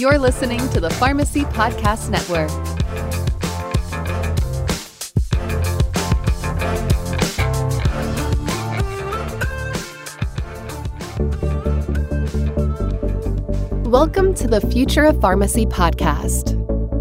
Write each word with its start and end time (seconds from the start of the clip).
You're 0.00 0.18
listening 0.18 0.66
to 0.70 0.80
the 0.80 0.88
Pharmacy 0.88 1.42
Podcast 1.42 2.08
Network. 2.08 2.48
Welcome 13.84 14.32
to 14.36 14.48
the 14.48 14.66
Future 14.72 15.04
of 15.04 15.20
Pharmacy 15.20 15.66
podcast, 15.66 16.56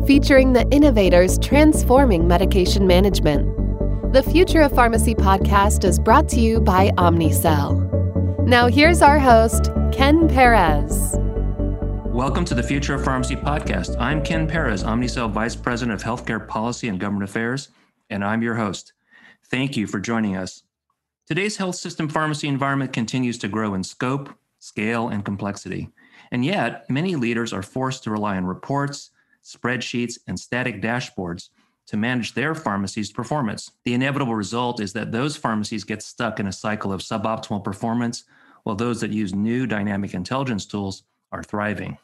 featuring 0.05 0.51
the 0.51 0.67
innovators 0.69 1.39
transforming 1.39 2.27
medication 2.27 2.85
management. 2.85 4.11
The 4.11 4.23
Future 4.23 4.59
of 4.59 4.73
Pharmacy 4.73 5.15
podcast 5.15 5.85
is 5.85 5.99
brought 5.99 6.27
to 6.31 6.41
you 6.41 6.59
by 6.59 6.89
Omnicell. 6.97 8.45
Now, 8.45 8.67
here's 8.67 9.01
our 9.01 9.19
host, 9.19 9.71
Ken 9.93 10.27
Perez. 10.27 11.18
Welcome 12.19 12.43
to 12.45 12.53
the 12.53 12.61
Future 12.61 12.95
of 12.95 13.05
Pharmacy 13.05 13.37
podcast. 13.37 13.95
I'm 13.97 14.21
Ken 14.21 14.45
Perez, 14.45 14.83
Omnicell 14.83 15.31
Vice 15.31 15.55
President 15.55 15.93
of 15.93 16.05
Healthcare 16.05 16.45
Policy 16.45 16.89
and 16.89 16.99
Government 16.99 17.23
Affairs, 17.23 17.69
and 18.09 18.25
I'm 18.25 18.41
your 18.41 18.55
host. 18.55 18.91
Thank 19.45 19.77
you 19.77 19.87
for 19.87 20.01
joining 20.01 20.35
us. 20.35 20.63
Today's 21.25 21.55
health 21.55 21.75
system 21.77 22.09
pharmacy 22.09 22.49
environment 22.49 22.91
continues 22.91 23.37
to 23.37 23.47
grow 23.47 23.73
in 23.73 23.85
scope, 23.85 24.37
scale, 24.59 25.07
and 25.07 25.23
complexity. 25.23 25.91
And 26.29 26.43
yet, 26.43 26.89
many 26.89 27.15
leaders 27.15 27.53
are 27.53 27.63
forced 27.63 28.03
to 28.03 28.11
rely 28.11 28.35
on 28.35 28.43
reports, 28.43 29.11
spreadsheets, 29.41 30.19
and 30.27 30.37
static 30.37 30.81
dashboards 30.81 31.51
to 31.87 31.95
manage 31.95 32.33
their 32.33 32.53
pharmacy's 32.53 33.13
performance. 33.13 33.71
The 33.85 33.93
inevitable 33.93 34.35
result 34.35 34.81
is 34.81 34.91
that 34.91 35.13
those 35.13 35.37
pharmacies 35.37 35.85
get 35.85 36.03
stuck 36.03 36.41
in 36.41 36.47
a 36.47 36.51
cycle 36.51 36.91
of 36.91 36.99
suboptimal 36.99 37.63
performance, 37.63 38.25
while 38.63 38.75
those 38.75 38.99
that 38.99 39.11
use 39.11 39.33
new 39.33 39.65
dynamic 39.65 40.13
intelligence 40.13 40.65
tools 40.65 41.03
are 41.31 41.43
thriving. 41.43 41.97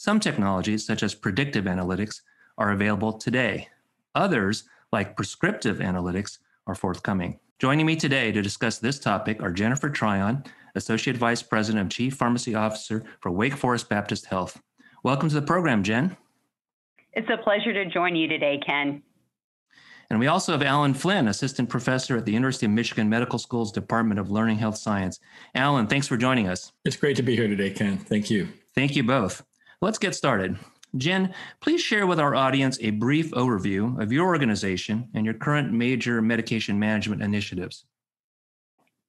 Some 0.00 0.20
technologies, 0.20 0.86
such 0.86 1.02
as 1.02 1.16
predictive 1.16 1.64
analytics, 1.64 2.20
are 2.56 2.70
available 2.70 3.12
today. 3.14 3.68
Others, 4.14 4.62
like 4.92 5.16
prescriptive 5.16 5.78
analytics, 5.78 6.38
are 6.68 6.76
forthcoming. 6.76 7.40
Joining 7.58 7.84
me 7.84 7.96
today 7.96 8.30
to 8.30 8.40
discuss 8.40 8.78
this 8.78 9.00
topic 9.00 9.42
are 9.42 9.50
Jennifer 9.50 9.90
Tryon, 9.90 10.44
Associate 10.76 11.16
Vice 11.16 11.42
President 11.42 11.80
and 11.80 11.90
Chief 11.90 12.14
Pharmacy 12.14 12.54
Officer 12.54 13.02
for 13.18 13.32
Wake 13.32 13.56
Forest 13.56 13.88
Baptist 13.88 14.26
Health. 14.26 14.62
Welcome 15.02 15.30
to 15.30 15.34
the 15.34 15.42
program, 15.42 15.82
Jen. 15.82 16.16
It's 17.14 17.28
a 17.28 17.36
pleasure 17.36 17.72
to 17.72 17.84
join 17.86 18.14
you 18.14 18.28
today, 18.28 18.60
Ken. 18.64 19.02
And 20.10 20.20
we 20.20 20.28
also 20.28 20.52
have 20.52 20.62
Allen 20.62 20.94
Flynn, 20.94 21.26
Assistant 21.26 21.68
Professor 21.68 22.16
at 22.16 22.24
the 22.24 22.32
University 22.32 22.66
of 22.66 22.72
Michigan 22.72 23.08
Medical 23.08 23.40
School's 23.40 23.72
Department 23.72 24.20
of 24.20 24.30
Learning 24.30 24.58
Health 24.58 24.78
Science. 24.78 25.18
Allen, 25.56 25.88
thanks 25.88 26.06
for 26.06 26.16
joining 26.16 26.46
us. 26.46 26.70
It's 26.84 26.96
great 26.96 27.16
to 27.16 27.24
be 27.24 27.34
here 27.34 27.48
today, 27.48 27.70
Ken. 27.70 27.98
Thank 27.98 28.30
you. 28.30 28.46
Thank 28.76 28.94
you 28.94 29.02
both. 29.02 29.42
Let's 29.80 29.98
get 29.98 30.14
started. 30.14 30.58
Jen, 30.96 31.34
please 31.60 31.80
share 31.80 32.06
with 32.06 32.18
our 32.18 32.34
audience 32.34 32.78
a 32.80 32.90
brief 32.90 33.30
overview 33.32 34.00
of 34.02 34.10
your 34.10 34.26
organization 34.26 35.08
and 35.14 35.24
your 35.24 35.34
current 35.34 35.72
major 35.72 36.20
medication 36.20 36.78
management 36.78 37.22
initiatives. 37.22 37.84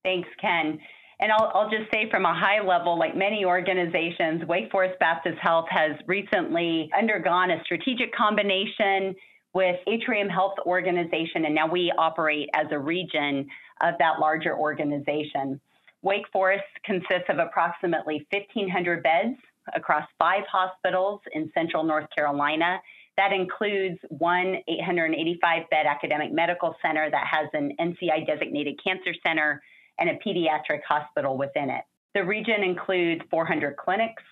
Thanks, 0.03 0.29
Ken. 0.39 0.79
And 1.21 1.31
I'll, 1.31 1.51
I'll 1.53 1.69
just 1.69 1.91
say 1.91 2.09
from 2.09 2.25
a 2.25 2.33
high 2.33 2.61
level, 2.65 2.97
like 2.99 3.15
many 3.15 3.45
organizations, 3.45 4.45
Wake 4.47 4.71
Forest 4.71 4.99
Baptist 4.99 5.37
Health 5.41 5.65
has 5.69 5.91
recently 6.05 6.89
undergone 6.97 7.51
a 7.51 7.61
strategic 7.63 8.13
combination 8.13 9.15
with 9.53 9.77
Atrium 9.87 10.29
Health 10.29 10.53
Organization, 10.65 11.45
and 11.45 11.55
now 11.55 11.67
we 11.67 11.91
operate 11.97 12.47
as 12.53 12.67
a 12.71 12.77
region 12.77 13.47
of 13.81 13.95
that 13.99 14.19
larger 14.19 14.55
organization. 14.55 15.59
Wake 16.03 16.25
Forest 16.31 16.63
consists 16.85 17.27
of 17.27 17.39
approximately 17.39 18.25
1,500 18.31 19.03
beds 19.03 19.35
across 19.75 20.07
five 20.19 20.43
hospitals 20.51 21.21
in 21.33 21.51
central 21.53 21.83
North 21.83 22.07
Carolina. 22.15 22.79
That 23.17 23.33
includes 23.33 23.99
one 24.09 24.57
885 24.67 25.69
bed 25.69 25.85
academic 25.85 26.31
medical 26.31 26.75
center 26.81 27.09
that 27.11 27.27
has 27.27 27.47
an 27.53 27.75
NCI 27.79 28.25
designated 28.25 28.79
cancer 28.83 29.13
center 29.25 29.61
and 29.99 30.09
a 30.09 30.13
pediatric 30.25 30.81
hospital 30.87 31.37
within 31.37 31.69
it. 31.69 31.83
The 32.15 32.23
region 32.23 32.63
includes 32.63 33.21
400 33.29 33.75
clinics, 33.77 34.23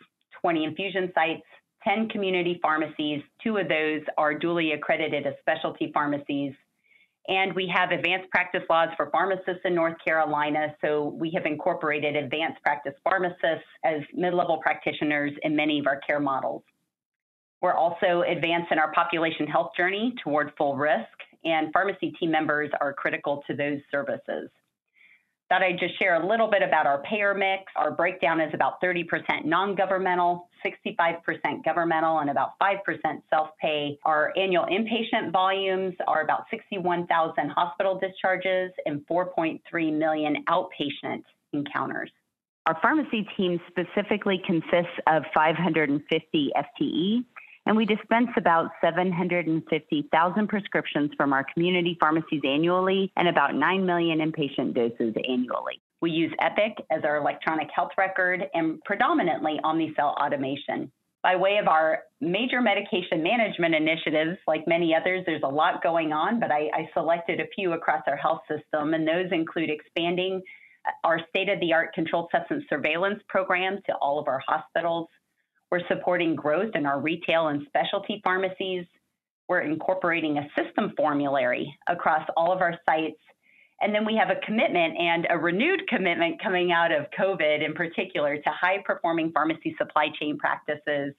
20 0.41 0.63
infusion 0.63 1.11
sites, 1.13 1.43
10 1.83 2.09
community 2.09 2.59
pharmacies. 2.61 3.21
Two 3.43 3.57
of 3.57 3.67
those 3.67 4.01
are 4.17 4.33
duly 4.33 4.71
accredited 4.71 5.27
as 5.27 5.33
specialty 5.41 5.91
pharmacies. 5.93 6.53
And 7.27 7.53
we 7.53 7.69
have 7.75 7.91
advanced 7.91 8.29
practice 8.31 8.63
laws 8.69 8.89
for 8.95 9.09
pharmacists 9.09 9.61
in 9.65 9.75
North 9.75 9.97
Carolina. 10.03 10.73
So 10.81 11.15
we 11.19 11.29
have 11.35 11.45
incorporated 11.45 12.15
advanced 12.15 12.61
practice 12.63 12.93
pharmacists 13.03 13.67
as 13.83 14.01
mid 14.13 14.33
level 14.33 14.59
practitioners 14.61 15.33
in 15.43 15.55
many 15.55 15.79
of 15.79 15.87
our 15.87 15.99
care 15.99 16.21
models. 16.21 16.63
We're 17.61 17.73
also 17.73 18.23
advancing 18.27 18.77
our 18.77 18.93
population 18.93 19.47
health 19.47 19.71
journey 19.75 20.13
toward 20.23 20.53
full 20.57 20.77
risk, 20.77 21.09
and 21.43 21.73
pharmacy 21.73 22.11
team 22.19 22.31
members 22.31 22.69
are 22.79 22.93
critical 22.93 23.43
to 23.47 23.55
those 23.55 23.79
services. 23.91 24.49
Thought 25.49 25.63
I'd 25.63 25.79
just 25.79 25.97
share 25.97 26.21
a 26.21 26.27
little 26.27 26.49
bit 26.49 26.61
about 26.61 26.85
our 26.85 27.01
payer 27.03 27.33
mix. 27.33 27.63
Our 27.77 27.91
breakdown 27.91 28.41
is 28.41 28.53
about 28.53 28.81
30% 28.81 29.45
non 29.45 29.75
governmental, 29.75 30.49
65% 30.65 31.63
governmental, 31.63 32.19
and 32.19 32.29
about 32.29 32.59
5% 32.61 32.75
self 33.29 33.49
pay. 33.61 33.97
Our 34.03 34.33
annual 34.37 34.65
inpatient 34.65 35.31
volumes 35.31 35.95
are 36.05 36.21
about 36.21 36.45
61,000 36.51 37.49
hospital 37.49 37.97
discharges 37.97 38.71
and 38.85 39.07
4.3 39.07 39.61
million 39.97 40.43
outpatient 40.49 41.23
encounters. 41.53 42.11
Our 42.65 42.77
pharmacy 42.81 43.25
team 43.37 43.61
specifically 43.69 44.41
consists 44.45 44.99
of 45.07 45.23
550 45.33 46.51
FTE, 46.57 47.23
and 47.67 47.75
we 47.75 47.85
dispense 47.85 48.29
about 48.37 48.71
750,000 48.79 50.47
prescriptions 50.47 51.11
from 51.17 51.33
our 51.33 51.45
community 51.53 51.97
pharmacies 51.99 52.41
annually 52.45 53.11
and 53.17 53.27
about 53.27 53.55
9 53.55 53.85
million 53.85 54.19
inpatient 54.19 54.73
doses 54.73 55.13
annually. 55.27 55.81
We 56.01 56.11
use 56.11 56.31
Epic 56.39 56.77
as 56.89 57.03
our 57.03 57.17
electronic 57.17 57.67
health 57.75 57.91
record 57.97 58.45
and 58.53 58.81
predominantly 58.85 59.59
Omnicell 59.65 60.15
automation. 60.15 60.89
By 61.23 61.35
way 61.35 61.57
of 61.57 61.67
our 61.67 62.03
major 62.21 62.61
medication 62.61 63.21
management 63.21 63.75
initiatives, 63.75 64.37
like 64.47 64.65
many 64.65 64.95
others, 64.95 65.23
there's 65.25 65.43
a 65.43 65.49
lot 65.49 65.83
going 65.83 66.13
on, 66.13 66.39
but 66.39 66.51
I, 66.51 66.69
I 66.73 66.89
selected 66.93 67.41
a 67.41 67.47
few 67.53 67.73
across 67.73 68.03
our 68.07 68.15
health 68.15 68.43
system, 68.47 68.93
and 68.93 69.05
those 69.05 69.29
include 69.31 69.69
expanding 69.69 70.41
our 71.03 71.19
state 71.27 71.49
of 71.49 71.59
the 71.59 71.73
art 71.73 71.93
controlled 71.93 72.29
substance 72.31 72.63
surveillance 72.69 73.21
program 73.27 73.79
to 73.87 73.93
all 73.95 74.19
of 74.19 74.29
our 74.29 74.41
hospitals, 74.47 75.09
we're 75.71 75.85
supporting 75.87 76.35
growth 76.35 76.75
in 76.75 76.85
our 76.85 76.99
retail 76.99 77.47
and 77.47 77.65
specialty 77.67 78.21
pharmacies. 78.23 78.85
We're 79.49 79.61
incorporating 79.61 80.37
a 80.37 80.47
system 80.61 80.93
formulary 80.95 81.73
across 81.87 82.27
all 82.35 82.51
of 82.51 82.61
our 82.61 82.75
sites. 82.87 83.19
And 83.81 83.93
then 83.93 84.05
we 84.05 84.15
have 84.15 84.29
a 84.29 84.39
commitment 84.45 84.97
and 84.97 85.27
a 85.29 85.37
renewed 85.37 85.87
commitment 85.87 86.41
coming 86.41 86.71
out 86.71 86.91
of 86.91 87.05
COVID 87.17 87.63
in 87.63 87.73
particular 87.73 88.37
to 88.37 88.49
high 88.49 88.81
performing 88.83 89.31
pharmacy 89.31 89.75
supply 89.77 90.07
chain 90.19 90.37
practices. 90.37 91.13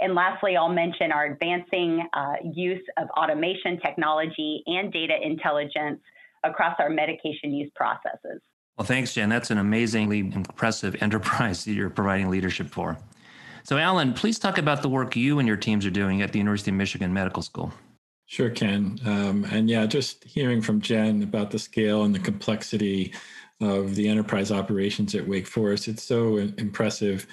And 0.00 0.14
lastly, 0.14 0.56
I'll 0.56 0.68
mention 0.68 1.12
our 1.12 1.26
advancing 1.26 2.06
uh, 2.12 2.34
use 2.54 2.82
of 2.96 3.08
automation 3.10 3.80
technology 3.80 4.62
and 4.66 4.92
data 4.92 5.14
intelligence 5.22 6.00
across 6.44 6.76
our 6.78 6.88
medication 6.88 7.52
use 7.52 7.70
processes. 7.74 8.40
Well, 8.78 8.86
thanks, 8.86 9.12
Jen. 9.12 9.28
That's 9.28 9.50
an 9.50 9.58
amazingly 9.58 10.20
impressive 10.20 11.02
enterprise 11.02 11.64
that 11.64 11.72
you're 11.72 11.90
providing 11.90 12.30
leadership 12.30 12.68
for. 12.68 12.96
So, 13.62 13.78
Allen, 13.78 14.12
please 14.12 14.38
talk 14.38 14.58
about 14.58 14.82
the 14.82 14.88
work 14.88 15.16
you 15.16 15.38
and 15.38 15.46
your 15.46 15.56
teams 15.56 15.84
are 15.86 15.90
doing 15.90 16.22
at 16.22 16.32
the 16.32 16.38
University 16.38 16.70
of 16.70 16.76
Michigan 16.76 17.12
Medical 17.12 17.42
School. 17.42 17.72
Sure, 18.26 18.50
Ken. 18.50 18.98
Um, 19.04 19.44
and 19.50 19.68
yeah, 19.68 19.86
just 19.86 20.22
hearing 20.24 20.62
from 20.62 20.80
Jen 20.80 21.22
about 21.22 21.50
the 21.50 21.58
scale 21.58 22.04
and 22.04 22.14
the 22.14 22.20
complexity 22.20 23.12
of 23.60 23.94
the 23.94 24.08
enterprise 24.08 24.52
operations 24.52 25.14
at 25.14 25.26
Wake 25.26 25.46
Forest, 25.46 25.88
it's 25.88 26.02
so 26.02 26.36
impressive 26.36 27.26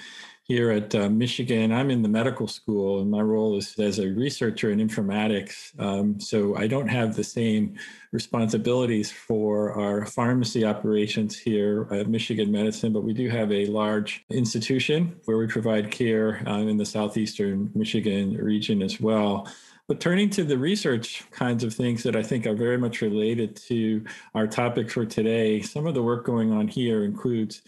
here 0.48 0.72
at 0.72 0.96
uh, 0.96 1.10
Michigan. 1.10 1.74
I'm 1.74 1.92
in 1.92 2.02
the 2.02 2.08
medical 2.08 2.48
school, 2.48 3.02
and 3.02 3.12
my 3.12 3.20
role 3.20 3.58
is 3.58 3.78
as 3.80 4.00
a 4.00 4.08
researcher 4.08 4.72
in 4.72 4.80
informatics. 4.80 5.78
Um, 5.78 6.22
so 6.22 6.56
I 6.56 6.68
don't 6.68 6.88
have 6.88 7.16
the 7.16 7.24
same 7.24 7.76
responsibilities 8.14 9.12
for 9.12 9.74
our 9.74 10.06
pharmacy 10.06 10.64
operations 10.64 11.38
here 11.38 11.86
at 11.92 12.08
Michigan 12.08 12.50
Medicine, 12.50 12.94
but 12.94 13.04
we 13.04 13.14
do 13.14 13.28
have 13.30 13.52
a 13.52 13.66
large 13.66 14.24
institution 14.30 15.20
where 15.26 15.38
we 15.38 15.48
provide 15.48 15.92
care 15.92 16.42
uh, 16.48 16.60
in 16.60 16.78
the 16.78 16.86
southeastern 16.86 17.70
Michigan 17.76 18.38
region 18.38 18.82
as 18.82 19.02
well. 19.02 19.50
But 19.90 20.00
turning 20.00 20.30
to 20.32 20.44
the 20.44 20.58
research 20.58 21.24
kinds 21.32 21.64
of 21.64 21.74
things 21.74 22.04
that 22.04 22.16
I 22.16 22.24
think 22.24 22.46
are 22.46 22.56
very 22.56 22.78
much 22.78 23.02
related 23.02 23.56
to 23.68 24.04
our 24.34 24.48
topic 24.48 24.90
for 24.92 25.06
today, 25.06 25.62
some 25.62 25.88
of 25.88 25.94
the 25.94 26.04
work 26.04 26.26
going 26.26 26.52
on 26.54 26.68
here 26.68 27.04
includes 27.04 27.62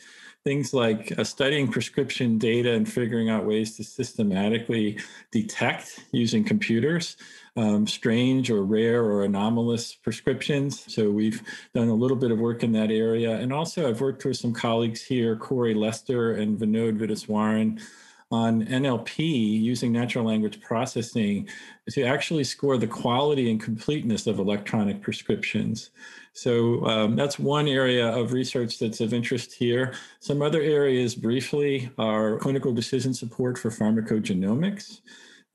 things 0.44 0.74
like 0.74 1.18
uh, 1.18 1.24
studying 1.24 1.68
prescription 1.68 2.38
data 2.38 2.72
and 2.72 2.92
figuring 2.92 3.30
out 3.30 3.46
ways 3.46 3.76
to 3.78 3.84
systematically 3.84 4.98
detect 5.32 6.06
using 6.12 6.44
computers 6.44 7.18
um, 7.60 7.86
strange 7.86 8.50
or 8.50 8.64
rare 8.64 9.04
or 9.04 9.26
anomalous 9.26 9.94
prescriptions. 9.94 10.86
So 10.94 11.10
we've 11.10 11.42
done 11.74 11.90
a 11.90 11.94
little 11.94 12.16
bit 12.16 12.32
of 12.32 12.40
work 12.40 12.64
in 12.64 12.72
that 12.74 12.90
area. 12.90 13.38
And 13.38 13.52
also 13.52 13.90
I've 13.90 14.02
worked 14.02 14.24
with 14.24 14.38
some 14.38 14.54
colleagues 14.54 15.04
here, 15.04 15.36
Corey 15.36 15.74
Lester 15.74 16.34
and 16.34 16.58
Vinod 16.58 16.98
Vydiswaran, 16.98 17.82
on 18.32 18.64
NLP 18.66 19.18
using 19.18 19.92
natural 19.92 20.24
language 20.24 20.62
processing 20.62 21.50
to 21.90 22.04
actually 22.04 22.44
score 22.44 22.78
the 22.78 22.88
quality 22.88 23.50
and 23.50 23.60
completeness 23.60 24.28
of 24.28 24.38
electronic 24.38 25.02
prescriptions. 25.02 25.90
So 26.40 26.86
um, 26.86 27.18
that's 27.18 27.38
one 27.38 27.68
area 27.68 28.08
of 28.08 28.32
research 28.32 28.80
that's 28.80 29.02
of 29.02 29.14
interest 29.14 29.52
here. 29.52 29.94
Some 30.22 30.42
other 30.42 30.62
areas, 30.62 31.14
briefly, 31.14 31.92
are 31.98 32.38
clinical 32.38 32.72
decision 32.72 33.14
support 33.14 33.58
for 33.58 33.70
pharmacogenomics. 33.70 35.02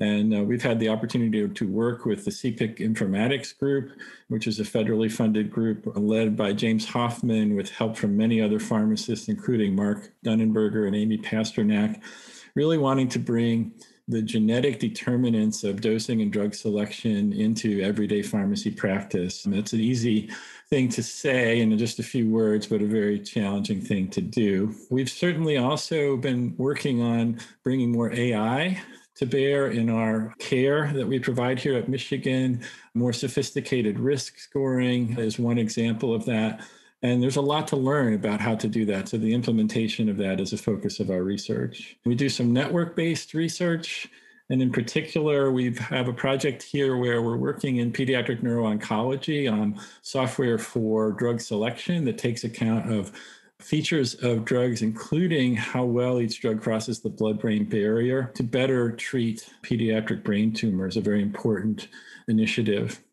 And 0.01 0.37
uh, 0.37 0.43
we've 0.43 0.63
had 0.63 0.79
the 0.79 0.91
opportunity 0.91 1.49
to, 1.49 1.67
work 1.67 2.05
with 2.05 2.27
the 2.27 2.31
CPIC 2.31 2.81
Informatics 2.81 3.59
Group, 3.59 3.93
which 4.29 4.47
is 4.47 4.61
a 4.61 4.63
federally 4.63 5.11
funded 5.11 5.51
group 5.51 5.91
led 5.97 6.37
by 6.37 6.53
James 6.53 6.85
Hoffman 6.85 7.57
with 7.57 7.71
help 7.71 7.97
from 7.97 8.15
many 8.15 8.43
other 8.43 8.61
pharmacists, 8.61 9.29
including 9.29 9.75
Mark 9.75 10.13
Dunnenberger 10.23 10.87
and 10.87 10.95
Amy 10.95 11.17
Pasternak, 11.17 12.03
really 12.55 12.77
wanting 12.77 13.09
to 13.09 13.19
bring 13.19 13.73
the 14.07 14.21
genetic 14.21 14.79
determinants 14.79 15.65
of 15.65 15.81
dosing 15.81 16.21
and 16.21 16.33
drug 16.33 16.55
selection 16.55 17.33
into 17.33 17.81
everyday 17.81 18.23
pharmacy 18.23 18.71
practice. 18.71 19.47
It's 19.47 19.73
an 19.73 19.81
easy 19.81 20.31
thing 20.69 20.91
to 20.91 21.03
say 21.03 21.61
in 21.61 21.77
just 21.79 21.99
a 21.99 22.03
few 22.03 22.29
words, 22.29 22.67
but 22.67 22.83
a 22.83 22.87
very 22.87 23.19
challenging 23.19 23.81
thing 23.81 24.09
to 24.11 24.21
do. 24.21 24.75
We've 24.91 25.09
certainly 25.09 25.57
also 25.57 26.17
been 26.17 26.55
working 26.59 27.01
on 27.01 27.41
bringing 27.63 27.93
more 27.93 28.13
AI 28.13 28.81
to 29.15 29.27
bear 29.27 29.69
in 29.69 29.89
our 29.89 30.35
care 30.39 30.93
that 30.93 31.07
we 31.07 31.19
provide 31.19 31.59
here 31.59 31.77
at 31.77 31.89
Michigan. 31.89 32.63
More 32.95 33.13
sophisticated 33.13 33.99
risk 33.99 34.39
scoring 34.39 35.17
is 35.19 35.39
one 35.39 35.57
example 35.57 36.15
of 36.15 36.25
that. 36.27 36.61
And 37.05 37.23
there's 37.23 37.37
a 37.37 37.43
lot 37.43 37.69
to 37.69 37.77
learn 37.77 38.15
about 38.15 38.41
how 38.41 38.55
to 38.55 38.67
do 38.67 38.87
that. 38.87 39.11
So 39.11 39.19
the 39.19 39.35
implementation 39.35 40.09
of 40.09 40.17
that 40.17 40.41
is 40.41 40.55
a 40.55 40.57
focus 40.57 41.01
of 41.01 41.11
our 41.11 41.23
research. 41.23 41.99
We 42.07 42.15
do 42.15 42.31
some 42.31 42.51
network 42.51 42.97
based 42.97 43.35
research. 43.35 44.09
And 44.49 44.63
in 44.63 44.73
particular, 44.73 45.53
we 45.53 45.75
have 45.75 46.09
a 46.09 46.15
project 46.15 46.63
here 46.63 46.97
where 46.97 47.21
we're 47.21 47.37
working 47.37 47.77
in 47.77 47.93
pediatric 47.93 48.43
neuro-oncology 48.43 49.53
on 49.53 49.79
software 50.01 50.57
for 50.57 51.13
drug 51.13 51.43
selection 51.43 52.07
that 52.07 52.17
takes 52.17 52.45
account 52.45 52.91
of 52.91 53.13
features 53.59 54.15
of 54.17 54.47
drugs, 54.47 54.81
including 54.81 55.57
how 55.57 55.85
well 55.85 56.23
each 56.23 56.41
drug 56.41 56.63
crosses 56.63 57.01
the 57.01 57.11
blood 57.11 57.39
brain 57.39 57.65
barrier 57.65 58.31
to 58.35 58.43
better 58.43 58.93
treat 58.93 59.51
pediatric 59.63 60.25
brain 60.25 60.55
tumors, 60.55 60.97
a 60.97 61.03
very 61.03 61.21
important 61.21 61.89
initiative. 62.29 63.04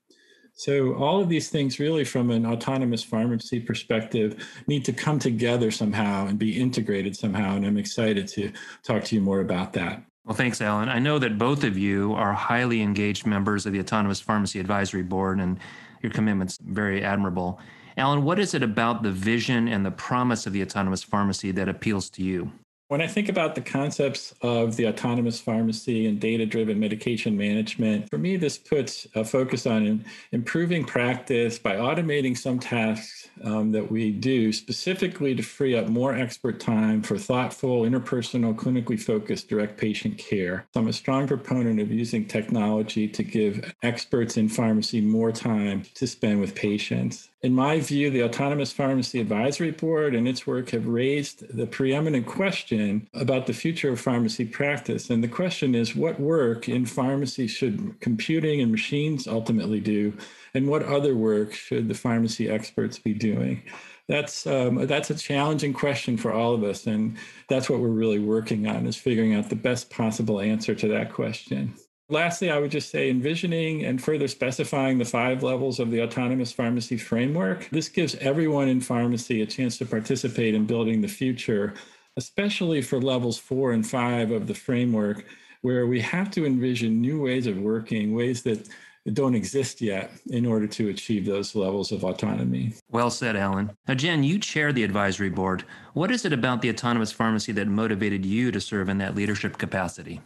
So, 0.54 0.94
all 0.96 1.22
of 1.22 1.30
these 1.30 1.50
things, 1.50 1.80
really, 1.80 2.04
from 2.04 2.30
an 2.30 2.46
autonomous 2.46 3.04
pharmacy 3.04 3.60
perspective, 3.60 4.48
need 4.68 4.86
to 4.86 4.94
come 4.94 5.18
together 5.18 5.72
somehow 5.72 6.28
and 6.28 6.38
be 6.38 6.60
integrated 6.60 7.16
somehow. 7.16 7.56
And 7.56 7.66
I'm 7.66 7.78
excited 7.78 8.28
to 8.30 8.52
talk 8.84 9.04
to 9.06 9.16
you 9.16 9.22
more 9.22 9.40
about 9.40 9.74
that. 9.74 10.04
Well, 10.26 10.36
thanks, 10.36 10.62
Allen. 10.62 10.88
I 10.88 11.00
know 11.00 11.18
that 11.18 11.40
both 11.40 11.64
of 11.64 11.78
you 11.78 12.14
are 12.14 12.34
highly 12.34 12.82
engaged 12.82 13.26
members 13.26 13.66
of 13.66 13.74
the 13.74 13.80
Autonomous 13.80 14.22
Pharmacy 14.22 14.60
Advisory 14.60 15.02
Board, 15.02 15.40
and 15.40 15.60
your 16.04 16.12
commitment's 16.12 16.60
very 16.62 17.04
admirable. 17.04 17.60
Allen, 17.98 18.24
what 18.24 18.40
is 18.40 18.54
it 18.54 18.64
about 18.64 19.04
the 19.04 19.12
vision 19.12 19.68
and 19.68 19.86
the 19.86 19.92
promise 19.92 20.46
of 20.46 20.54
the 20.54 20.62
autonomous 20.62 21.04
pharmacy 21.04 21.52
that 21.52 21.68
appeals 21.68 22.10
to 22.12 22.24
you? 22.24 22.52
When 22.92 23.00
I 23.00 23.08
think 23.08 23.30
about 23.30 23.56
the 23.56 23.62
concepts 23.62 24.36
of 24.42 24.76
the 24.76 24.90
autonomous 24.90 25.40
pharmacy 25.40 26.08
and 26.08 26.20
data 26.20 26.46
driven 26.46 26.78
medication 26.78 27.38
management, 27.38 28.10
for 28.10 28.18
me, 28.18 28.36
this 28.36 28.58
puts 28.58 29.08
a 29.16 29.24
focus 29.24 29.66
on 29.66 30.04
improving 30.34 30.84
practice 30.84 31.58
by 31.58 31.78
automating 31.78 32.38
some 32.38 32.60
tasks 32.60 33.30
um, 33.46 33.72
that 33.72 33.90
we 33.90 34.12
do 34.12 34.52
specifically 34.52 35.34
to 35.34 35.42
free 35.42 35.74
up 35.74 35.88
more 35.88 36.14
expert 36.14 36.60
time 36.60 37.02
for 37.02 37.18
thoughtful, 37.18 37.84
interpersonal, 37.84 38.54
clinically 38.54 39.00
focused 39.00 39.48
direct 39.48 39.78
patient 39.78 40.18
care. 40.18 40.68
So 40.74 40.82
I'm 40.82 40.90
a 40.90 40.94
strong 40.94 41.28
proponent 41.28 41.80
of 41.80 41.94
using 41.94 42.26
technology 42.26 43.08
to 43.08 43.24
give 43.24 43.74
experts 43.84 44.36
in 44.36 44.50
pharmacy 44.50 45.00
more 45.00 45.32
time 45.32 45.84
to 45.94 46.06
spend 46.06 46.42
with 46.42 46.56
patients. 46.56 47.31
In 47.44 47.56
my 47.56 47.80
view, 47.80 48.12
the 48.12 48.24
Autonomous 48.24 48.72
Pharmacy 48.72 49.20
Advisory 49.20 49.72
Board 49.72 50.14
and 50.14 50.28
its 50.28 50.46
work 50.46 50.70
have 50.70 50.86
raised 50.86 51.58
the 51.58 51.66
preeminent 51.66 52.28
question 52.28 53.10
about 53.16 53.48
the 53.48 53.54
future 53.54 53.90
of 53.90 54.00
pharmacy 54.00 54.46
practice. 54.46 55.10
And 55.10 55.24
the 55.24 55.28
question 55.28 55.74
is 55.74 55.96
what 55.96 56.20
work 56.20 56.70
in 56.70 56.86
pharmacy 56.86 57.48
should 57.48 58.00
computing 58.00 58.62
and 58.62 58.72
machines 58.72 59.28
ultimately 59.28 59.80
do? 59.80 60.16
And 60.54 60.68
what 60.68 60.84
other 60.84 61.16
work 61.16 61.54
should 61.54 61.88
the 61.88 61.96
pharmacy 61.96 62.48
experts 62.48 63.00
be 63.00 63.16
doing? 63.16 63.64
That's 64.08 64.46
um, 64.46 64.86
that's 64.86 65.10
a 65.10 65.16
challenging 65.16 65.74
question 65.74 66.18
for 66.18 66.32
all 66.32 66.54
of 66.54 66.64
us, 66.64 66.86
and 66.86 67.18
that's 67.48 67.70
what 67.70 67.80
we're 67.80 67.88
really 67.88 68.20
working 68.20 68.68
on 68.68 68.86
is 68.86 68.98
figuring 68.98 69.34
out 69.34 69.50
the 69.50 69.56
best 69.56 69.90
possible 69.90 70.42
answer 70.42 70.76
to 70.76 70.88
that 70.90 71.12
question. 71.12 71.74
Lastly, 72.12 72.52
I 72.52 72.60
would 72.60 72.72
just 72.72 72.92
say 72.92 73.10
envisioning 73.10 73.86
and 73.86 74.04
further 74.04 74.28
specifying 74.28 74.98
the 74.98 75.06
five 75.06 75.44
levels 75.44 75.80
of 75.80 75.92
the 75.92 76.04
autonomous 76.04 76.52
pharmacy 76.52 76.98
framework. 76.98 77.70
This 77.72 77.88
gives 77.88 78.16
everyone 78.16 78.68
in 78.68 78.82
pharmacy 78.82 79.42
a 79.42 79.46
chance 79.46 79.78
to 79.78 79.86
participate 79.86 80.54
in 80.54 80.66
building 80.66 81.00
the 81.00 81.08
future, 81.08 81.74
especially 82.18 82.82
for 82.82 83.00
levels 83.00 83.38
four 83.38 83.72
and 83.72 83.90
five 83.90 84.32
of 84.32 84.46
the 84.46 84.54
framework, 84.54 85.24
where 85.62 85.88
we 85.88 86.02
have 86.02 86.30
to 86.32 86.46
envision 86.46 87.00
new 87.00 87.22
ways 87.22 87.48
of 87.48 87.58
working, 87.58 88.14
ways 88.14 88.44
that 88.44 88.68
don't 89.14 89.34
exist 89.34 89.80
yet 89.80 90.12
in 90.32 90.46
order 90.46 90.68
to 90.68 90.90
achieve 90.90 91.26
those 91.26 91.56
levels 91.56 91.94
of 91.94 92.04
autonomy. 92.04 92.74
Well 92.90 93.10
said, 93.10 93.38
Allen. 93.38 93.72
Now, 93.88 93.94
Jen, 93.94 94.26
you 94.26 94.38
chair 94.38 94.74
the 94.74 94.84
advisory 94.84 95.30
board. 95.30 95.64
What 95.94 96.12
is 96.12 96.26
it 96.26 96.34
about 96.34 96.62
the 96.62 96.72
autonomous 96.72 97.14
pharmacy 97.14 97.54
that 97.54 97.70
motivated 97.70 98.26
you 98.26 98.52
to 98.52 98.60
serve 98.60 98.90
in 98.90 98.98
that 98.98 99.16
leadership 99.16 99.58
capacity? 99.58 100.20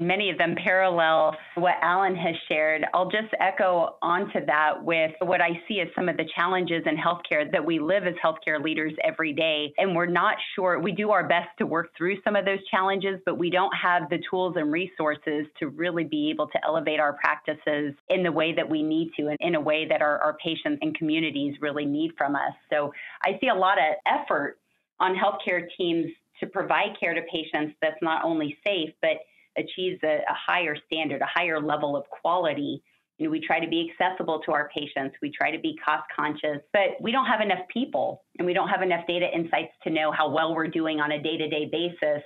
Many 0.00 0.28
of 0.28 0.38
them 0.38 0.56
parallel 0.56 1.36
what 1.54 1.74
Allen 1.80 2.16
has 2.16 2.34
shared. 2.48 2.84
I'll 2.92 3.10
just 3.10 3.32
echo 3.40 3.96
onto 4.02 4.44
that 4.44 4.82
with 4.82 5.12
what 5.20 5.40
I 5.40 5.50
see 5.68 5.80
as 5.80 5.88
some 5.94 6.08
of 6.08 6.16
the 6.16 6.28
challenges 6.34 6.82
in 6.84 6.96
healthcare 6.96 7.50
that 7.52 7.64
we 7.64 7.78
live 7.78 8.02
as 8.04 8.14
healthcare 8.14 8.60
leaders 8.60 8.92
every 9.04 9.32
day. 9.32 9.72
And 9.78 9.94
we're 9.94 10.06
not 10.06 10.34
sure, 10.56 10.80
we 10.80 10.90
do 10.90 11.12
our 11.12 11.28
best 11.28 11.48
to 11.58 11.66
work 11.66 11.90
through 11.96 12.16
some 12.24 12.34
of 12.34 12.44
those 12.44 12.58
challenges, 12.72 13.20
but 13.24 13.38
we 13.38 13.50
don't 13.50 13.72
have 13.72 14.10
the 14.10 14.18
tools 14.28 14.56
and 14.56 14.72
resources 14.72 15.46
to 15.60 15.68
really 15.68 16.04
be 16.04 16.28
able 16.28 16.48
to 16.48 16.58
elevate 16.64 16.98
our 16.98 17.12
practices 17.12 17.94
in 18.08 18.24
the 18.24 18.32
way 18.32 18.52
that 18.52 18.68
we 18.68 18.82
need 18.82 19.12
to 19.16 19.28
and 19.28 19.38
in 19.40 19.54
a 19.54 19.60
way 19.60 19.86
that 19.88 20.02
our, 20.02 20.18
our 20.18 20.36
patients 20.44 20.80
and 20.82 20.98
communities 20.98 21.54
really 21.60 21.86
need 21.86 22.10
from 22.18 22.34
us. 22.34 22.52
So 22.68 22.92
I 23.24 23.38
see 23.40 23.46
a 23.46 23.54
lot 23.54 23.78
of 23.78 23.94
effort 24.06 24.58
on 24.98 25.14
healthcare 25.14 25.68
teams 25.78 26.06
to 26.40 26.46
provide 26.48 26.98
care 26.98 27.14
to 27.14 27.22
patients 27.30 27.76
that's 27.80 28.02
not 28.02 28.24
only 28.24 28.58
safe, 28.66 28.90
but 29.00 29.18
achieves 29.56 30.00
a, 30.02 30.18
a 30.28 30.34
higher 30.34 30.76
standard, 30.86 31.22
a 31.22 31.26
higher 31.26 31.60
level 31.60 31.96
of 31.96 32.04
quality. 32.10 32.82
You 33.18 33.26
know, 33.26 33.30
we 33.30 33.40
try 33.40 33.60
to 33.60 33.68
be 33.68 33.90
accessible 33.90 34.40
to 34.40 34.52
our 34.52 34.70
patients. 34.76 35.16
We 35.22 35.30
try 35.30 35.50
to 35.50 35.58
be 35.58 35.76
cost 35.84 36.04
conscious, 36.14 36.60
but 36.72 37.00
we 37.00 37.12
don't 37.12 37.26
have 37.26 37.40
enough 37.40 37.66
people 37.72 38.22
and 38.38 38.46
we 38.46 38.52
don't 38.52 38.68
have 38.68 38.82
enough 38.82 39.06
data 39.06 39.26
insights 39.32 39.72
to 39.84 39.90
know 39.90 40.10
how 40.10 40.28
well 40.28 40.54
we're 40.54 40.68
doing 40.68 41.00
on 41.00 41.12
a 41.12 41.22
day 41.22 41.36
to 41.36 41.48
day 41.48 41.68
basis 41.70 42.22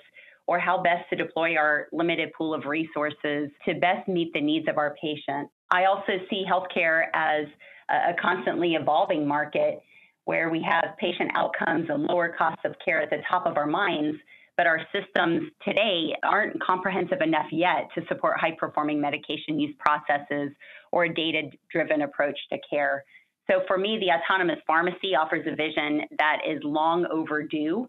or 0.46 0.58
how 0.58 0.82
best 0.82 1.08
to 1.10 1.16
deploy 1.16 1.56
our 1.56 1.88
limited 1.92 2.32
pool 2.32 2.54
of 2.54 2.64
resources 2.64 3.50
to 3.66 3.74
best 3.80 4.08
meet 4.08 4.32
the 4.32 4.40
needs 4.40 4.66
of 4.66 4.78
our 4.78 4.96
patients. 5.00 5.52
I 5.70 5.84
also 5.84 6.12
see 6.30 6.42
healthcare 6.50 7.08
as 7.12 7.46
a 7.90 8.14
constantly 8.20 8.74
evolving 8.74 9.28
market 9.28 9.82
where 10.24 10.50
we 10.50 10.62
have 10.62 10.96
patient 10.98 11.30
outcomes 11.34 11.88
and 11.88 12.04
lower 12.04 12.34
costs 12.36 12.62
of 12.64 12.74
care 12.84 13.00
at 13.00 13.10
the 13.10 13.18
top 13.28 13.46
of 13.46 13.56
our 13.56 13.66
minds 13.66 14.16
but 14.58 14.66
our 14.66 14.80
systems 14.92 15.48
today 15.64 16.12
aren't 16.24 16.60
comprehensive 16.60 17.20
enough 17.20 17.46
yet 17.52 17.88
to 17.94 18.02
support 18.08 18.38
high 18.38 18.56
performing 18.58 19.00
medication 19.00 19.58
use 19.58 19.74
processes 19.78 20.50
or 20.90 21.04
a 21.04 21.14
data 21.14 21.42
driven 21.70 22.02
approach 22.02 22.36
to 22.50 22.58
care. 22.68 23.04
So 23.48 23.62
for 23.68 23.78
me, 23.78 24.00
the 24.00 24.10
autonomous 24.10 24.58
pharmacy 24.66 25.14
offers 25.14 25.46
a 25.46 25.54
vision 25.54 26.02
that 26.18 26.38
is 26.46 26.58
long 26.64 27.06
overdue. 27.10 27.88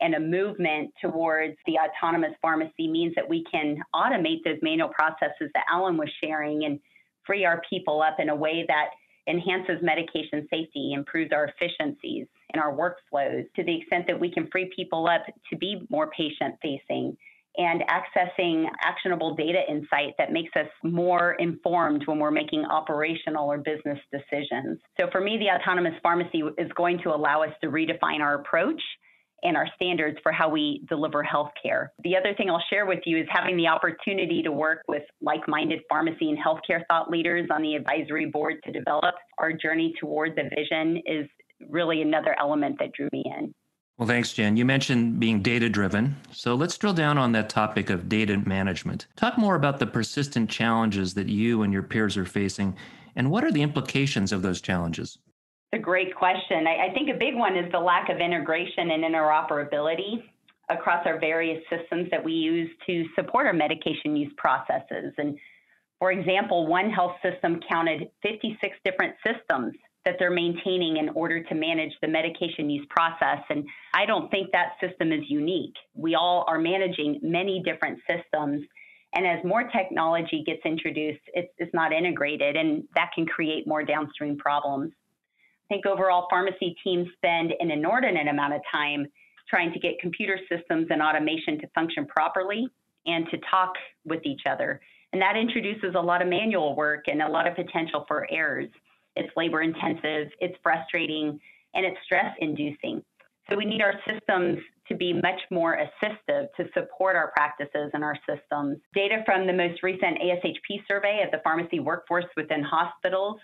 And 0.00 0.14
a 0.14 0.20
movement 0.20 0.92
towards 1.00 1.56
the 1.66 1.76
autonomous 1.78 2.32
pharmacy 2.42 2.88
means 2.88 3.14
that 3.14 3.28
we 3.28 3.44
can 3.50 3.78
automate 3.94 4.44
those 4.44 4.58
manual 4.60 4.88
processes 4.88 5.50
that 5.54 5.64
Allen 5.72 5.96
was 5.96 6.08
sharing 6.22 6.64
and 6.64 6.80
free 7.24 7.44
our 7.44 7.62
people 7.68 8.02
up 8.02 8.16
in 8.18 8.28
a 8.28 8.36
way 8.36 8.64
that 8.68 8.90
enhances 9.28 9.76
medication 9.82 10.46
safety, 10.50 10.92
improves 10.94 11.32
our 11.32 11.46
efficiencies 11.46 12.26
in 12.54 12.60
our 12.60 12.74
workflows 12.74 13.44
to 13.56 13.64
the 13.64 13.76
extent 13.76 14.06
that 14.06 14.18
we 14.18 14.30
can 14.30 14.48
free 14.50 14.70
people 14.74 15.08
up 15.08 15.22
to 15.50 15.56
be 15.56 15.86
more 15.90 16.10
patient 16.10 16.54
facing 16.62 17.16
and 17.56 17.82
accessing 17.88 18.66
actionable 18.82 19.34
data 19.34 19.60
insight 19.68 20.14
that 20.16 20.32
makes 20.32 20.54
us 20.54 20.68
more 20.84 21.32
informed 21.40 22.02
when 22.06 22.18
we're 22.18 22.30
making 22.30 22.64
operational 22.64 23.50
or 23.50 23.58
business 23.58 23.98
decisions. 24.12 24.78
So 24.98 25.08
for 25.10 25.20
me, 25.20 25.38
the 25.38 25.50
autonomous 25.50 25.94
pharmacy 26.02 26.42
is 26.56 26.70
going 26.76 27.00
to 27.02 27.10
allow 27.10 27.42
us 27.42 27.50
to 27.62 27.68
redefine 27.68 28.20
our 28.20 28.36
approach 28.36 28.80
and 29.42 29.56
our 29.56 29.66
standards 29.74 30.18
for 30.22 30.32
how 30.32 30.48
we 30.48 30.84
deliver 30.88 31.24
healthcare. 31.24 31.88
The 32.02 32.16
other 32.16 32.34
thing 32.34 32.50
I'll 32.50 32.62
share 32.70 32.86
with 32.86 33.00
you 33.06 33.18
is 33.18 33.26
having 33.30 33.56
the 33.56 33.68
opportunity 33.68 34.42
to 34.42 34.50
work 34.52 34.82
with 34.88 35.02
like 35.20 35.46
minded 35.46 35.80
pharmacy 35.88 36.30
and 36.30 36.38
healthcare 36.38 36.82
thought 36.88 37.10
leaders 37.10 37.48
on 37.52 37.62
the 37.62 37.74
advisory 37.74 38.26
board 38.26 38.56
to 38.64 38.72
develop 38.72 39.14
our 39.38 39.52
journey 39.52 39.94
toward 40.00 40.36
the 40.36 40.50
vision 40.56 41.02
is 41.06 41.28
really 41.68 42.02
another 42.02 42.36
element 42.38 42.78
that 42.78 42.92
drew 42.92 43.08
me 43.12 43.24
in. 43.24 43.54
Well, 43.98 44.06
thanks, 44.06 44.32
Jen. 44.32 44.56
You 44.56 44.64
mentioned 44.64 45.18
being 45.18 45.42
data 45.42 45.68
driven. 45.68 46.16
So 46.30 46.54
let's 46.54 46.78
drill 46.78 46.92
down 46.92 47.18
on 47.18 47.32
that 47.32 47.48
topic 47.48 47.90
of 47.90 48.08
data 48.08 48.36
management. 48.46 49.08
Talk 49.16 49.36
more 49.36 49.56
about 49.56 49.80
the 49.80 49.86
persistent 49.86 50.48
challenges 50.48 51.14
that 51.14 51.28
you 51.28 51.62
and 51.62 51.72
your 51.72 51.82
peers 51.82 52.16
are 52.16 52.24
facing, 52.24 52.76
and 53.16 53.28
what 53.28 53.42
are 53.42 53.50
the 53.50 53.62
implications 53.62 54.30
of 54.30 54.42
those 54.42 54.60
challenges? 54.60 55.18
It's 55.72 55.80
a 55.80 55.82
great 55.82 56.14
question. 56.14 56.68
I, 56.68 56.86
I 56.86 56.94
think 56.94 57.10
a 57.10 57.18
big 57.18 57.34
one 57.34 57.56
is 57.56 57.70
the 57.72 57.80
lack 57.80 58.08
of 58.08 58.18
integration 58.18 58.92
and 58.92 59.02
interoperability 59.02 60.22
across 60.70 61.04
our 61.04 61.18
various 61.18 61.62
systems 61.68 62.08
that 62.10 62.22
we 62.22 62.32
use 62.32 62.70
to 62.86 63.04
support 63.16 63.46
our 63.46 63.52
medication 63.52 64.14
use 64.14 64.32
processes. 64.36 65.12
And 65.18 65.36
for 65.98 66.12
example, 66.12 66.68
one 66.68 66.90
health 66.90 67.16
system 67.22 67.60
counted 67.68 68.08
56 68.22 68.76
different 68.84 69.14
systems 69.26 69.74
that 70.04 70.16
they're 70.18 70.30
maintaining 70.30 70.96
in 70.96 71.10
order 71.10 71.42
to 71.42 71.54
manage 71.54 71.92
the 72.00 72.08
medication 72.08 72.70
use 72.70 72.86
process. 72.88 73.40
And 73.50 73.66
I 73.94 74.06
don't 74.06 74.30
think 74.30 74.50
that 74.52 74.72
system 74.80 75.12
is 75.12 75.22
unique. 75.28 75.74
We 75.94 76.14
all 76.14 76.44
are 76.48 76.58
managing 76.58 77.20
many 77.22 77.62
different 77.64 77.98
systems. 78.08 78.64
And 79.14 79.26
as 79.26 79.44
more 79.44 79.64
technology 79.64 80.42
gets 80.46 80.60
introduced, 80.64 81.20
it's, 81.34 81.52
it's 81.58 81.74
not 81.74 81.92
integrated, 81.92 82.56
and 82.56 82.84
that 82.94 83.10
can 83.14 83.26
create 83.26 83.66
more 83.66 83.82
downstream 83.82 84.36
problems. 84.36 84.92
I 85.70 85.74
think 85.74 85.86
overall, 85.86 86.26
pharmacy 86.30 86.76
teams 86.82 87.08
spend 87.16 87.52
an 87.60 87.70
inordinate 87.70 88.28
amount 88.28 88.54
of 88.54 88.60
time 88.70 89.06
trying 89.48 89.72
to 89.72 89.78
get 89.78 89.98
computer 90.00 90.38
systems 90.50 90.86
and 90.90 91.02
automation 91.02 91.58
to 91.60 91.66
function 91.74 92.06
properly 92.06 92.68
and 93.06 93.26
to 93.30 93.38
talk 93.50 93.72
with 94.04 94.20
each 94.24 94.42
other. 94.48 94.80
And 95.12 95.22
that 95.22 95.36
introduces 95.36 95.94
a 95.94 96.00
lot 96.00 96.20
of 96.20 96.28
manual 96.28 96.76
work 96.76 97.04
and 97.06 97.22
a 97.22 97.28
lot 97.28 97.46
of 97.46 97.54
potential 97.56 98.04
for 98.06 98.26
errors. 98.30 98.68
It's 99.18 99.30
labor 99.36 99.62
intensive, 99.62 100.28
it's 100.40 100.56
frustrating, 100.62 101.38
and 101.74 101.84
it's 101.84 101.98
stress 102.04 102.34
inducing. 102.40 103.02
So 103.50 103.56
we 103.56 103.64
need 103.64 103.80
our 103.80 103.94
systems 104.06 104.58
to 104.88 104.94
be 104.94 105.12
much 105.12 105.40
more 105.50 105.78
assistive 105.78 106.48
to 106.56 106.64
support 106.74 107.16
our 107.16 107.30
practices 107.36 107.90
and 107.94 108.04
our 108.04 108.16
systems. 108.28 108.78
Data 108.94 109.22
from 109.24 109.46
the 109.46 109.52
most 109.52 109.82
recent 109.82 110.18
ASHP 110.18 110.86
survey 110.86 111.22
of 111.24 111.30
the 111.30 111.40
pharmacy 111.44 111.80
workforce 111.80 112.26
within 112.36 112.62
hospitals 112.62 113.38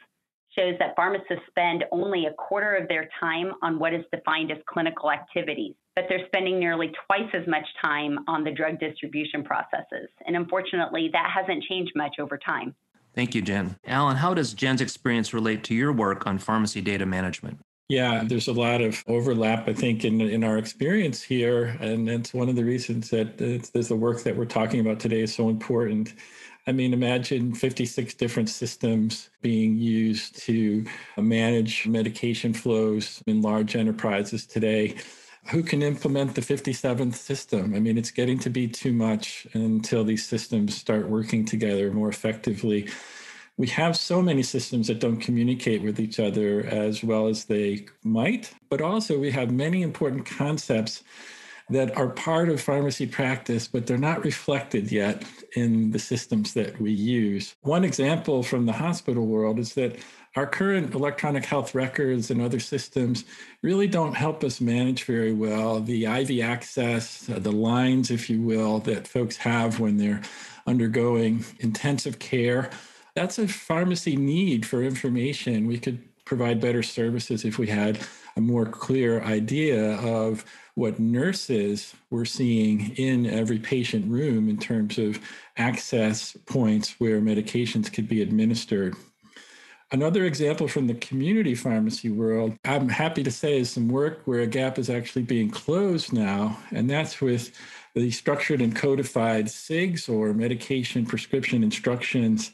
shows 0.56 0.74
that 0.78 0.94
pharmacists 0.94 1.44
spend 1.48 1.84
only 1.90 2.26
a 2.26 2.32
quarter 2.34 2.76
of 2.76 2.88
their 2.88 3.08
time 3.20 3.52
on 3.62 3.78
what 3.78 3.92
is 3.92 4.04
defined 4.12 4.52
as 4.52 4.58
clinical 4.66 5.10
activities, 5.10 5.74
but 5.96 6.04
they're 6.08 6.26
spending 6.26 6.58
nearly 6.58 6.92
twice 7.06 7.30
as 7.34 7.46
much 7.48 7.66
time 7.82 8.18
on 8.28 8.44
the 8.44 8.52
drug 8.52 8.78
distribution 8.78 9.42
processes. 9.42 10.08
And 10.26 10.36
unfortunately, 10.36 11.10
that 11.12 11.30
hasn't 11.34 11.64
changed 11.64 11.92
much 11.96 12.16
over 12.20 12.38
time. 12.38 12.74
Thank 13.14 13.34
you, 13.34 13.42
Jen. 13.42 13.76
Alan, 13.86 14.16
how 14.16 14.34
does 14.34 14.54
Jen's 14.54 14.80
experience 14.80 15.32
relate 15.32 15.62
to 15.64 15.74
your 15.74 15.92
work 15.92 16.26
on 16.26 16.38
pharmacy 16.38 16.80
data 16.80 17.06
management? 17.06 17.60
Yeah, 17.88 18.24
there's 18.24 18.48
a 18.48 18.52
lot 18.52 18.80
of 18.80 19.04
overlap, 19.06 19.68
I 19.68 19.74
think, 19.74 20.04
in 20.04 20.20
in 20.20 20.42
our 20.42 20.56
experience 20.56 21.22
here, 21.22 21.76
and 21.80 22.08
it's 22.08 22.32
one 22.32 22.48
of 22.48 22.56
the 22.56 22.64
reasons 22.64 23.10
that 23.10 23.36
there's 23.38 23.88
the 23.88 23.96
work 23.96 24.22
that 24.22 24.34
we're 24.36 24.46
talking 24.46 24.80
about 24.80 24.98
today 25.00 25.20
is 25.20 25.34
so 25.34 25.50
important. 25.50 26.14
I 26.66 26.72
mean, 26.72 26.94
imagine 26.94 27.54
56 27.54 28.14
different 28.14 28.48
systems 28.48 29.28
being 29.42 29.76
used 29.76 30.38
to 30.46 30.86
manage 31.18 31.86
medication 31.86 32.54
flows 32.54 33.22
in 33.26 33.42
large 33.42 33.76
enterprises 33.76 34.46
today. 34.46 34.96
Who 35.48 35.62
can 35.62 35.82
implement 35.82 36.34
the 36.34 36.40
57th 36.40 37.14
system? 37.14 37.74
I 37.74 37.80
mean, 37.80 37.98
it's 37.98 38.10
getting 38.10 38.38
to 38.40 38.50
be 38.50 38.66
too 38.66 38.92
much 38.92 39.46
until 39.52 40.02
these 40.02 40.26
systems 40.26 40.74
start 40.74 41.08
working 41.08 41.44
together 41.44 41.92
more 41.92 42.08
effectively. 42.08 42.88
We 43.56 43.68
have 43.68 43.96
so 43.96 44.22
many 44.22 44.42
systems 44.42 44.88
that 44.88 45.00
don't 45.00 45.18
communicate 45.20 45.82
with 45.82 46.00
each 46.00 46.18
other 46.18 46.64
as 46.66 47.04
well 47.04 47.28
as 47.28 47.44
they 47.44 47.86
might, 48.02 48.52
but 48.70 48.80
also 48.80 49.18
we 49.18 49.30
have 49.32 49.52
many 49.52 49.82
important 49.82 50.24
concepts 50.26 51.04
that 51.70 51.96
are 51.96 52.08
part 52.08 52.48
of 52.48 52.60
pharmacy 52.60 53.06
practice, 53.06 53.66
but 53.66 53.86
they're 53.86 53.96
not 53.96 54.24
reflected 54.24 54.92
yet 54.92 55.24
in 55.56 55.90
the 55.92 55.98
systems 55.98 56.52
that 56.54 56.78
we 56.80 56.90
use. 56.90 57.54
One 57.62 57.84
example 57.84 58.42
from 58.42 58.66
the 58.66 58.72
hospital 58.72 59.26
world 59.26 59.58
is 59.58 59.74
that 59.74 59.96
our 60.36 60.46
current 60.46 60.94
electronic 60.94 61.44
health 61.44 61.74
records 61.74 62.30
and 62.30 62.42
other 62.42 62.58
systems 62.58 63.24
really 63.62 63.86
don't 63.86 64.14
help 64.14 64.42
us 64.42 64.60
manage 64.60 65.04
very 65.04 65.32
well 65.32 65.80
the 65.80 66.06
IV 66.06 66.40
access, 66.42 67.28
uh, 67.30 67.38
the 67.38 67.52
lines, 67.52 68.10
if 68.10 68.28
you 68.28 68.42
will, 68.42 68.80
that 68.80 69.06
folks 69.06 69.36
have 69.36 69.78
when 69.78 69.96
they're 69.96 70.22
undergoing 70.66 71.44
intensive 71.60 72.18
care. 72.18 72.70
That's 73.14 73.38
a 73.38 73.46
pharmacy 73.46 74.16
need 74.16 74.66
for 74.66 74.82
information. 74.82 75.68
We 75.68 75.78
could 75.78 76.02
provide 76.24 76.60
better 76.60 76.82
services 76.82 77.44
if 77.44 77.58
we 77.58 77.68
had 77.68 78.00
a 78.36 78.40
more 78.40 78.66
clear 78.66 79.22
idea 79.22 79.96
of 79.98 80.44
what 80.74 80.98
nurses 80.98 81.94
were 82.10 82.24
seeing 82.24 82.94
in 82.96 83.26
every 83.26 83.58
patient 83.58 84.10
room 84.10 84.48
in 84.48 84.56
terms 84.56 84.98
of 84.98 85.18
access 85.56 86.36
points 86.46 86.96
where 86.98 87.20
medications 87.20 87.92
could 87.92 88.08
be 88.08 88.22
administered. 88.22 88.94
Another 89.92 90.24
example 90.24 90.66
from 90.66 90.88
the 90.88 90.94
community 90.94 91.54
pharmacy 91.54 92.10
world, 92.10 92.56
I'm 92.64 92.88
happy 92.88 93.22
to 93.22 93.30
say, 93.30 93.58
is 93.58 93.70
some 93.70 93.88
work 93.88 94.22
where 94.24 94.40
a 94.40 94.46
gap 94.46 94.78
is 94.78 94.90
actually 94.90 95.22
being 95.22 95.50
closed 95.50 96.12
now, 96.12 96.58
and 96.72 96.90
that's 96.90 97.20
with 97.20 97.52
the 97.94 98.10
structured 98.10 98.60
and 98.60 98.74
codified 98.74 99.46
SIGs 99.46 100.08
or 100.08 100.34
medication 100.34 101.06
prescription 101.06 101.62
instructions 101.62 102.50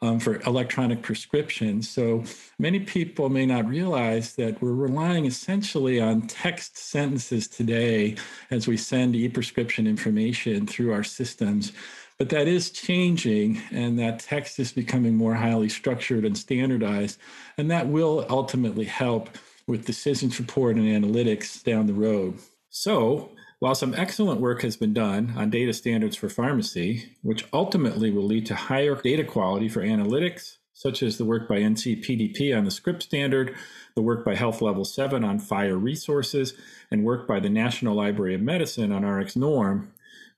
um, 0.00 0.20
for 0.20 0.40
electronic 0.42 1.02
prescriptions. 1.02 1.88
So 1.88 2.24
many 2.58 2.80
people 2.80 3.28
may 3.28 3.46
not 3.46 3.68
realize 3.68 4.34
that 4.36 4.60
we're 4.62 4.72
relying 4.72 5.26
essentially 5.26 6.00
on 6.00 6.22
text 6.22 6.76
sentences 6.76 7.48
today 7.48 8.16
as 8.50 8.68
we 8.68 8.76
send 8.76 9.16
e 9.16 9.28
prescription 9.28 9.86
information 9.86 10.66
through 10.66 10.92
our 10.92 11.04
systems. 11.04 11.72
But 12.18 12.30
that 12.30 12.48
is 12.48 12.70
changing, 12.70 13.62
and 13.70 13.96
that 14.00 14.18
text 14.18 14.58
is 14.58 14.72
becoming 14.72 15.14
more 15.14 15.34
highly 15.34 15.68
structured 15.68 16.24
and 16.24 16.36
standardized. 16.36 17.18
And 17.56 17.70
that 17.70 17.86
will 17.86 18.26
ultimately 18.28 18.86
help 18.86 19.30
with 19.68 19.84
decision 19.84 20.30
support 20.30 20.76
and 20.76 20.86
analytics 20.86 21.62
down 21.62 21.86
the 21.86 21.92
road. 21.92 22.38
So, 22.70 23.30
while 23.60 23.74
some 23.74 23.94
excellent 23.94 24.40
work 24.40 24.62
has 24.62 24.76
been 24.76 24.94
done 24.94 25.34
on 25.36 25.50
data 25.50 25.72
standards 25.72 26.16
for 26.16 26.28
pharmacy, 26.28 27.16
which 27.22 27.46
ultimately 27.52 28.10
will 28.10 28.24
lead 28.24 28.46
to 28.46 28.54
higher 28.54 28.94
data 28.94 29.24
quality 29.24 29.68
for 29.68 29.82
analytics, 29.82 30.58
such 30.72 31.02
as 31.02 31.18
the 31.18 31.24
work 31.24 31.48
by 31.48 31.56
NCPDP 31.56 32.56
on 32.56 32.64
the 32.64 32.70
script 32.70 33.02
standard, 33.02 33.56
the 33.96 34.02
work 34.02 34.24
by 34.24 34.36
Health 34.36 34.62
Level 34.62 34.84
7 34.84 35.24
on 35.24 35.40
FHIR 35.40 35.82
resources, 35.82 36.54
and 36.90 37.04
work 37.04 37.26
by 37.26 37.40
the 37.40 37.50
National 37.50 37.96
Library 37.96 38.34
of 38.34 38.40
Medicine 38.40 38.92
on 38.92 39.02
RxNorm, 39.02 39.88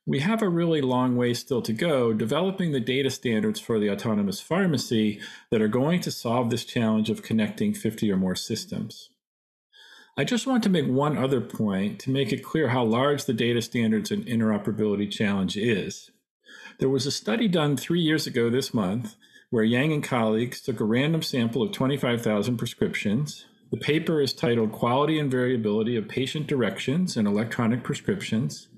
we 0.07 0.21
have 0.21 0.41
a 0.43 0.49
really 0.49 0.81
long 0.81 1.15
way 1.15 1.35
still 1.35 1.61
to 1.63 1.73
go 1.73 2.13
developing 2.13 2.73
the 2.73 2.81
data 2.81 3.11
standards 3.11 3.61
for 3.61 3.79
the 3.79 3.91
autonomous 3.91 4.41
pharmacy 4.41 5.21
that 5.51 5.61
are 5.61 5.69
going 5.69 6.01
to 6.01 6.11
solve 6.11 6.51
this 6.51 6.65
challenge 6.65 7.11
of 7.11 7.23
connecting 7.23 7.75
50 7.75 8.11
or 8.11 8.17
more 8.17 8.35
systems. 8.35 9.10
I 10.21 10.25
just 10.25 10.47
want 10.47 10.63
to 10.65 10.69
make 10.69 10.87
one 10.87 11.17
other 11.17 11.41
point 11.41 11.99
to 12.01 12.11
make 12.11 12.31
it 12.31 12.45
clear 12.45 12.69
how 12.69 12.85
large 12.85 13.25
the 13.25 13.33
data 13.33 13.63
standards 13.63 14.11
and 14.11 14.27
interoperability 14.27 15.11
challenge 15.11 15.57
is. 15.57 16.11
There 16.79 16.91
was 16.91 17.07
a 17.07 17.11
study 17.11 17.49
done 17.49 17.75
three 17.75 18.03
years 18.03 18.27
ago 18.27 18.51
this 18.51 18.75
month 18.75 19.17
where 19.49 19.65
Yang 19.65 19.93
and 19.95 20.05
colleagues 20.05 20.61
took 20.61 20.79
a 20.79 20.85
random 20.85 21.23
sample 21.23 21.63
of 21.63 21.73
25,000 21.73 22.59
prescriptions. 22.59 23.47
The 23.71 23.79
paper 23.79 24.21
is 24.21 24.35
titled 24.35 24.73
Quality 24.73 25.19
and 25.19 25.31
Variability 25.31 25.97
of 25.97 26.07
Patient 26.07 26.47
Directions 26.47 27.17
in 27.17 27.27
Electronic 27.27 27.83
Prescriptions. 27.83 28.69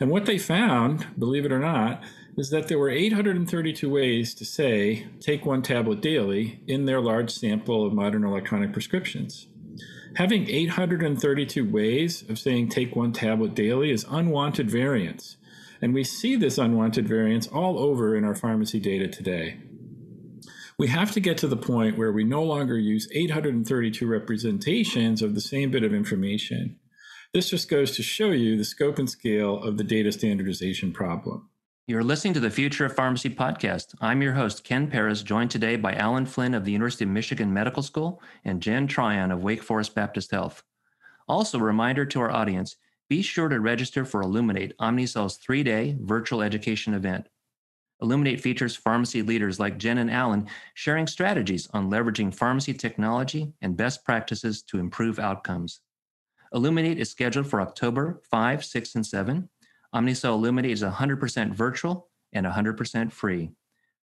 And 0.00 0.08
what 0.08 0.24
they 0.24 0.38
found, 0.38 1.06
believe 1.18 1.44
it 1.44 1.52
or 1.52 1.58
not, 1.58 2.02
is 2.38 2.48
that 2.48 2.68
there 2.68 2.78
were 2.78 2.88
832 2.88 3.90
ways 3.90 4.32
to 4.36 4.46
say, 4.46 5.06
take 5.20 5.44
one 5.44 5.60
tablet 5.60 6.00
daily 6.00 6.62
in 6.66 6.86
their 6.86 7.02
large 7.02 7.30
sample 7.30 7.86
of 7.86 7.92
modern 7.92 8.24
electronic 8.24 8.72
prescriptions. 8.72 9.48
Having 10.16 10.48
832 10.48 11.70
ways 11.70 12.28
of 12.28 12.38
saying 12.38 12.68
take 12.68 12.96
one 12.96 13.12
tablet 13.12 13.54
daily 13.54 13.90
is 13.90 14.06
unwanted 14.08 14.70
variance. 14.70 15.36
And 15.80 15.94
we 15.94 16.02
see 16.04 16.34
this 16.34 16.58
unwanted 16.58 17.06
variance 17.06 17.46
all 17.46 17.78
over 17.78 18.16
in 18.16 18.24
our 18.24 18.34
pharmacy 18.34 18.80
data 18.80 19.06
today. 19.06 19.58
We 20.78 20.88
have 20.88 21.12
to 21.12 21.20
get 21.20 21.38
to 21.38 21.48
the 21.48 21.56
point 21.56 21.98
where 21.98 22.12
we 22.12 22.24
no 22.24 22.42
longer 22.42 22.78
use 22.78 23.08
832 23.12 24.06
representations 24.06 25.22
of 25.22 25.34
the 25.34 25.40
same 25.40 25.70
bit 25.70 25.82
of 25.82 25.92
information. 25.92 26.78
This 27.34 27.50
just 27.50 27.68
goes 27.68 27.96
to 27.96 28.02
show 28.02 28.30
you 28.30 28.56
the 28.56 28.64
scope 28.64 28.98
and 28.98 29.10
scale 29.10 29.62
of 29.62 29.76
the 29.76 29.84
data 29.84 30.12
standardization 30.12 30.92
problem. 30.92 31.48
You're 31.88 32.04
listening 32.04 32.34
to 32.34 32.40
the 32.40 32.50
Future 32.50 32.84
of 32.84 32.94
Pharmacy 32.94 33.30
podcast. 33.30 33.94
I'm 34.02 34.20
your 34.20 34.34
host, 34.34 34.62
Ken 34.62 34.88
Perez, 34.88 35.22
joined 35.22 35.50
today 35.50 35.76
by 35.76 35.94
Allen 35.94 36.26
Flynn 36.26 36.52
of 36.52 36.66
the 36.66 36.72
University 36.72 37.04
of 37.04 37.10
Michigan 37.10 37.50
Medical 37.50 37.82
School 37.82 38.20
and 38.44 38.60
Jen 38.60 38.86
Tryon 38.86 39.30
of 39.30 39.42
Wake 39.42 39.62
Forest 39.62 39.94
Baptist 39.94 40.30
Health. 40.30 40.62
Also, 41.28 41.58
a 41.58 41.62
reminder 41.62 42.04
to 42.04 42.20
our 42.20 42.30
audience 42.30 42.76
be 43.08 43.22
sure 43.22 43.48
to 43.48 43.58
register 43.58 44.04
for 44.04 44.20
Illuminate, 44.20 44.76
Omnicell's 44.76 45.38
three 45.38 45.62
day 45.62 45.96
virtual 45.98 46.42
education 46.42 46.92
event. 46.92 47.26
Illuminate 48.02 48.42
features 48.42 48.76
pharmacy 48.76 49.22
leaders 49.22 49.58
like 49.58 49.78
Jen 49.78 49.96
and 49.96 50.10
Allen 50.10 50.46
sharing 50.74 51.06
strategies 51.06 51.70
on 51.72 51.90
leveraging 51.90 52.34
pharmacy 52.34 52.74
technology 52.74 53.54
and 53.62 53.78
best 53.78 54.04
practices 54.04 54.60
to 54.64 54.78
improve 54.78 55.18
outcomes. 55.18 55.80
Illuminate 56.52 56.98
is 56.98 57.10
scheduled 57.10 57.46
for 57.46 57.62
October 57.62 58.20
5, 58.30 58.62
6, 58.62 58.94
and 58.94 59.06
7. 59.06 59.48
Omnicell 59.94 60.34
Illuminate 60.34 60.72
is 60.72 60.82
100% 60.82 61.54
virtual 61.54 62.08
and 62.32 62.44
100% 62.44 63.12
free. 63.12 63.52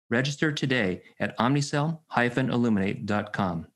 Register 0.10 0.52
today 0.52 1.04
at 1.20 1.38
omnicell-illuminate.com. 1.38 3.68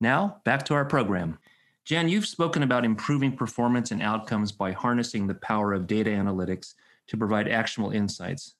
Now, 0.00 0.40
back 0.44 0.64
to 0.66 0.74
our 0.74 0.84
program. 0.84 1.38
Jan, 1.84 2.08
you've 2.08 2.26
spoken 2.26 2.62
about 2.62 2.84
improving 2.84 3.36
performance 3.36 3.90
and 3.90 4.02
outcomes 4.02 4.52
by 4.52 4.72
harnessing 4.72 5.26
the 5.26 5.34
power 5.36 5.72
of 5.72 5.86
data 5.86 6.10
analytics 6.10 6.74
to 7.08 7.16
provide 7.16 7.48
actionable 7.48 7.92
insights. 7.92 8.54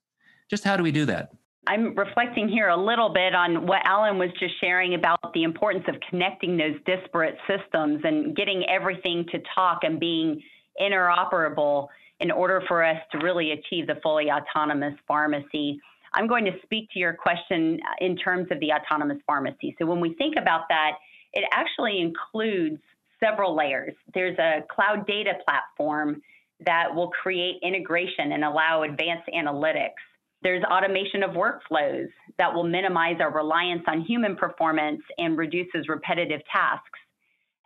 Just 0.50 0.64
how 0.64 0.76
do 0.76 0.82
we 0.82 0.90
do 0.90 1.04
that? 1.04 1.30
I'm 1.66 1.94
reflecting 1.94 2.48
here 2.48 2.68
a 2.68 2.76
little 2.76 3.10
bit 3.10 3.34
on 3.34 3.66
what 3.66 3.82
Allen 3.84 4.18
was 4.18 4.30
just 4.40 4.58
sharing 4.58 4.94
about 4.94 5.20
the 5.34 5.42
importance 5.42 5.84
of 5.86 5.96
connecting 6.08 6.56
those 6.56 6.76
disparate 6.86 7.36
systems 7.46 8.00
and 8.04 8.34
getting 8.34 8.64
everything 8.68 9.26
to 9.32 9.42
talk 9.54 9.80
and 9.82 10.00
being 10.00 10.42
interoperable 10.80 11.88
in 12.20 12.30
order 12.30 12.62
for 12.66 12.84
us 12.84 12.98
to 13.12 13.18
really 13.18 13.52
achieve 13.52 13.86
the 13.86 13.96
fully 14.02 14.30
autonomous 14.30 14.94
pharmacy. 15.06 15.78
I'm 16.14 16.26
going 16.26 16.44
to 16.46 16.52
speak 16.62 16.88
to 16.92 16.98
your 16.98 17.12
question 17.12 17.78
in 18.00 18.16
terms 18.16 18.48
of 18.50 18.58
the 18.60 18.72
autonomous 18.72 19.18
pharmacy. 19.26 19.76
So 19.78 19.86
when 19.86 20.00
we 20.00 20.14
think 20.14 20.36
about 20.36 20.62
that, 20.68 20.92
it 21.32 21.44
actually 21.52 22.00
includes 22.00 22.80
several 23.20 23.56
layers. 23.56 23.94
There's 24.14 24.38
a 24.38 24.60
cloud 24.70 25.06
data 25.06 25.32
platform 25.46 26.22
that 26.64 26.92
will 26.92 27.10
create 27.10 27.56
integration 27.62 28.32
and 28.32 28.44
allow 28.44 28.82
advanced 28.82 29.28
analytics. 29.34 30.00
There's 30.42 30.62
automation 30.64 31.22
of 31.22 31.32
workflows 31.32 32.08
that 32.38 32.52
will 32.52 32.64
minimize 32.64 33.16
our 33.20 33.32
reliance 33.32 33.82
on 33.86 34.02
human 34.02 34.36
performance 34.36 35.02
and 35.18 35.36
reduces 35.36 35.88
repetitive 35.88 36.40
tasks. 36.52 36.98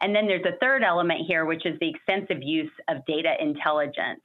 And 0.00 0.14
then 0.14 0.26
there's 0.26 0.44
a 0.44 0.58
third 0.58 0.82
element 0.82 1.20
here, 1.28 1.44
which 1.44 1.64
is 1.64 1.78
the 1.80 1.88
extensive 1.90 2.42
use 2.42 2.72
of 2.88 3.04
data 3.06 3.34
intelligence. 3.40 4.20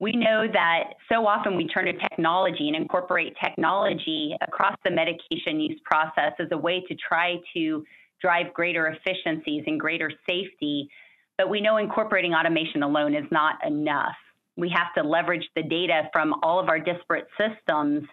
We 0.00 0.12
know 0.12 0.46
that 0.50 0.94
so 1.12 1.26
often 1.26 1.56
we 1.56 1.68
turn 1.68 1.84
to 1.84 1.92
technology 1.92 2.68
and 2.68 2.76
incorporate 2.76 3.36
technology 3.42 4.34
across 4.40 4.74
the 4.82 4.90
medication 4.90 5.60
use 5.60 5.78
process 5.84 6.32
as 6.38 6.48
a 6.52 6.56
way 6.56 6.82
to 6.88 6.96
try 6.96 7.36
to 7.54 7.84
drive 8.20 8.52
greater 8.54 8.86
efficiencies 8.86 9.64
and 9.66 9.78
greater 9.78 10.10
safety. 10.28 10.88
But 11.36 11.50
we 11.50 11.60
know 11.60 11.76
incorporating 11.76 12.32
automation 12.32 12.82
alone 12.82 13.14
is 13.14 13.26
not 13.30 13.56
enough. 13.66 14.16
We 14.56 14.70
have 14.70 14.92
to 14.96 15.06
leverage 15.06 15.46
the 15.54 15.62
data 15.62 16.08
from 16.14 16.34
all 16.42 16.58
of 16.58 16.70
our 16.70 16.78
disparate 16.78 17.26
systems 17.38 18.04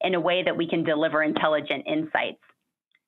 in 0.00 0.14
a 0.14 0.20
way 0.20 0.42
that 0.42 0.56
we 0.56 0.68
can 0.68 0.82
deliver 0.82 1.22
intelligent 1.22 1.84
insights. 1.86 2.40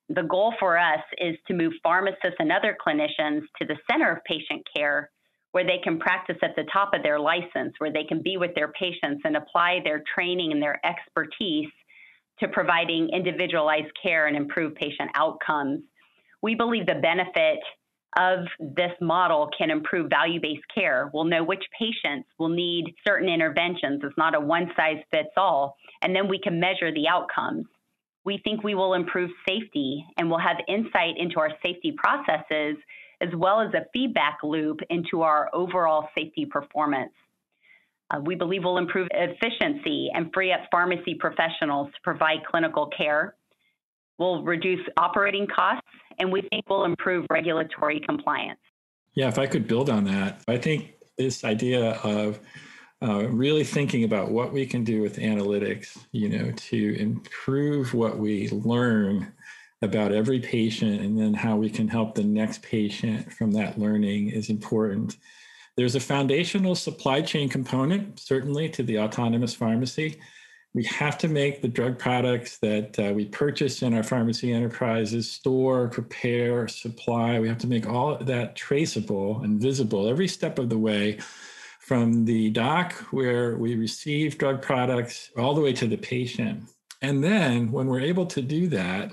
The 0.09 0.23
goal 0.23 0.53
for 0.59 0.77
us 0.77 1.01
is 1.17 1.35
to 1.47 1.53
move 1.53 1.73
pharmacists 1.83 2.37
and 2.39 2.51
other 2.51 2.77
clinicians 2.85 3.41
to 3.59 3.67
the 3.67 3.77
center 3.91 4.11
of 4.11 4.23
patient 4.25 4.65
care 4.75 5.09
where 5.57 5.65
they 5.65 5.79
can 5.83 5.97
practice 5.97 6.37
at 6.43 6.55
the 6.55 6.65
top 6.71 6.93
of 6.93 7.01
their 7.01 7.19
license, 7.19 7.73
where 7.79 7.91
they 7.91 8.03
can 8.03 8.21
be 8.21 8.37
with 8.37 8.53
their 8.53 8.67
patients 8.73 9.23
and 9.23 9.35
apply 9.35 9.79
their 9.83 10.03
training 10.13 10.51
and 10.51 10.61
their 10.61 10.79
expertise 10.85 11.71
to 12.39 12.47
providing 12.49 13.09
individualized 13.11 13.91
care 13.99 14.27
and 14.27 14.37
improve 14.37 14.75
patient 14.75 15.09
outcomes. 15.15 15.79
We 16.43 16.53
believe 16.53 16.85
the 16.85 17.01
benefit 17.01 17.57
of 18.19 18.45
this 18.59 18.91
model 19.01 19.49
can 19.57 19.71
improve 19.71 20.11
value 20.11 20.39
based 20.39 20.61
care. 20.75 21.09
We'll 21.11 21.23
know 21.23 21.43
which 21.43 21.63
patients 21.79 22.29
will 22.37 22.49
need 22.49 22.93
certain 23.03 23.27
interventions. 23.27 24.01
It's 24.03 24.15
not 24.15 24.35
a 24.35 24.39
one 24.39 24.69
size 24.77 25.01
fits 25.11 25.33
all. 25.37 25.75
And 26.03 26.15
then 26.15 26.27
we 26.27 26.39
can 26.39 26.59
measure 26.59 26.93
the 26.93 27.07
outcomes. 27.07 27.65
We 28.25 28.39
think 28.43 28.63
we 28.63 28.75
will 28.75 28.93
improve 28.93 29.31
safety 29.49 30.05
and 30.17 30.29
we'll 30.29 30.37
have 30.37 30.57
insight 30.67 31.17
into 31.17 31.39
our 31.39 31.49
safety 31.65 31.95
processes 31.97 32.77
as 33.21 33.29
well 33.35 33.61
as 33.61 33.73
a 33.73 33.85
feedback 33.93 34.39
loop 34.43 34.79
into 34.89 35.21
our 35.21 35.49
overall 35.53 36.07
safety 36.17 36.45
performance. 36.45 37.13
Uh, 38.09 38.19
we 38.21 38.35
believe 38.35 38.63
will 38.63 38.77
improve 38.77 39.07
efficiency 39.11 40.09
and 40.13 40.31
free 40.33 40.53
up 40.53 40.61
pharmacy 40.71 41.15
professionals 41.15 41.87
to 41.93 42.01
provide 42.03 42.37
clinical 42.49 42.89
care. 42.97 43.35
Will 44.17 44.43
reduce 44.43 44.79
operating 44.97 45.45
costs, 45.45 45.87
and 46.17 46.31
we 46.31 46.41
think 46.49 46.67
will 46.69 46.85
improve 46.85 47.25
regulatory 47.29 47.99
compliance. 47.99 48.59
Yeah, 49.13 49.27
if 49.27 49.37
I 49.37 49.45
could 49.45 49.67
build 49.67 49.89
on 49.89 50.05
that, 50.05 50.41
I 50.47 50.57
think 50.57 50.93
this 51.17 51.43
idea 51.43 51.91
of 52.03 52.39
uh, 53.01 53.27
really 53.29 53.63
thinking 53.63 54.03
about 54.03 54.31
what 54.31 54.51
we 54.51 54.65
can 54.65 54.83
do 54.83 55.01
with 55.01 55.17
analytics, 55.17 55.97
you 56.11 56.29
know, 56.29 56.51
to 56.51 56.99
improve 56.99 57.93
what 57.93 58.17
we 58.17 58.49
learn 58.49 59.31
about 59.81 60.11
every 60.11 60.39
patient 60.39 61.01
and 61.01 61.19
then 61.19 61.33
how 61.33 61.55
we 61.55 61.69
can 61.69 61.87
help 61.87 62.15
the 62.15 62.23
next 62.23 62.61
patient 62.63 63.31
from 63.31 63.51
that 63.51 63.77
learning 63.77 64.29
is 64.29 64.49
important. 64.49 65.17
There's 65.75 65.95
a 65.95 65.99
foundational 65.99 66.73
supply 66.73 67.21
chain 67.21 67.49
component, 67.49 68.19
certainly, 68.19 68.67
to 68.69 68.81
the 68.81 68.99
autonomous 68.99 69.53
pharmacy. 69.53 70.19
We 70.73 70.83
have 70.85 71.17
to 71.19 71.27
make 71.27 71.61
the 71.61 71.67
drug 71.67 71.99
products 71.99 72.57
that 72.59 72.99
uh, 72.99 73.13
we 73.13 73.25
purchase 73.25 73.83
in 73.83 73.93
our 73.93 74.03
pharmacy 74.03 74.51
enterprises 74.51 75.31
store, 75.31 75.87
prepare, 75.87 76.67
supply. 76.67 77.39
We 77.39 77.47
have 77.47 77.57
to 77.59 77.67
make 77.67 77.87
all 77.87 78.17
that 78.17 78.55
traceable 78.55 79.41
and 79.43 79.61
visible 79.61 80.07
every 80.07 80.27
step 80.27 80.57
of 80.57 80.69
the 80.69 80.77
way 80.77 81.19
from 81.79 82.25
the 82.25 82.49
dock 82.49 82.93
where 83.11 83.55
we 83.57 83.75
receive 83.75 84.37
drug 84.37 84.61
products 84.61 85.29
all 85.37 85.53
the 85.53 85.61
way 85.61 85.73
to 85.73 85.87
the 85.87 85.95
patient. 85.95 86.63
And 87.01 87.23
then 87.23 87.71
when 87.71 87.87
we're 87.87 88.01
able 88.01 88.25
to 88.25 88.41
do 88.41 88.67
that, 88.67 89.11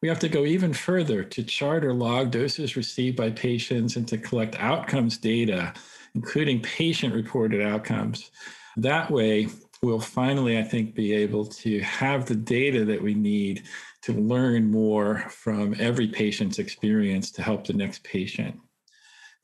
we 0.00 0.08
have 0.08 0.18
to 0.20 0.28
go 0.28 0.44
even 0.44 0.72
further 0.72 1.24
to 1.24 1.42
chart 1.42 1.84
or 1.84 1.92
log 1.92 2.30
doses 2.30 2.76
received 2.76 3.16
by 3.16 3.30
patients 3.30 3.96
and 3.96 4.06
to 4.08 4.18
collect 4.18 4.56
outcomes 4.60 5.18
data, 5.18 5.72
including 6.14 6.60
patient 6.62 7.14
reported 7.14 7.60
outcomes. 7.60 8.30
That 8.76 9.10
way, 9.10 9.48
we'll 9.82 10.00
finally, 10.00 10.58
I 10.58 10.62
think, 10.62 10.94
be 10.94 11.12
able 11.14 11.46
to 11.46 11.80
have 11.80 12.26
the 12.26 12.36
data 12.36 12.84
that 12.84 13.02
we 13.02 13.14
need 13.14 13.64
to 14.02 14.12
learn 14.12 14.70
more 14.70 15.28
from 15.30 15.74
every 15.78 16.08
patient's 16.08 16.60
experience 16.60 17.32
to 17.32 17.42
help 17.42 17.66
the 17.66 17.72
next 17.72 18.04
patient. 18.04 18.58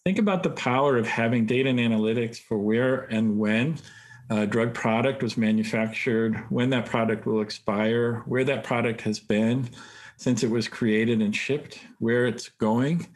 Think 0.05 0.19
about 0.19 0.43
the 0.43 0.51
power 0.51 0.97
of 0.97 1.07
having 1.07 1.47
data 1.47 1.69
and 1.71 1.79
analytics 1.79 2.39
for 2.39 2.59
where 2.59 3.03
and 3.05 3.39
when 3.39 3.79
a 4.31 4.47
drug 4.47 4.73
product 4.73 5.23
was 5.23 5.37
manufactured, 5.37 6.45
when 6.49 6.71
that 6.71 6.87
product 6.87 7.27
will 7.27 7.41
expire, 7.41 8.23
where 8.27 8.45
that 8.45 8.65
product 8.65 9.01
has 9.03 9.19
been, 9.19 9.69
since 10.17 10.43
it 10.43 10.51
was 10.51 10.69
created 10.69 11.21
and 11.21 11.35
shipped, 11.35 11.81
where 11.99 12.27
it's 12.27 12.49
going, 12.49 13.07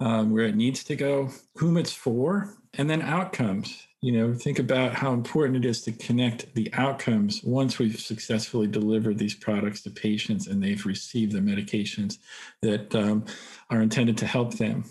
um, 0.00 0.30
where 0.30 0.46
it 0.46 0.56
needs 0.56 0.84
to 0.84 0.96
go, 0.96 1.30
whom 1.56 1.76
it's 1.76 1.92
for, 1.92 2.56
and 2.74 2.88
then 2.88 3.02
outcomes. 3.02 3.86
You 4.00 4.12
know, 4.12 4.34
think 4.34 4.60
about 4.60 4.94
how 4.94 5.12
important 5.12 5.56
it 5.56 5.68
is 5.68 5.82
to 5.82 5.92
connect 5.92 6.54
the 6.54 6.72
outcomes 6.74 7.42
once 7.42 7.78
we've 7.78 7.98
successfully 7.98 8.68
delivered 8.68 9.18
these 9.18 9.34
products 9.34 9.82
to 9.82 9.90
patients 9.90 10.46
and 10.46 10.62
they've 10.62 10.86
received 10.86 11.32
the 11.32 11.40
medications 11.40 12.18
that 12.62 12.94
um, 12.94 13.24
are 13.70 13.82
intended 13.82 14.16
to 14.18 14.26
help 14.26 14.54
them. 14.54 14.84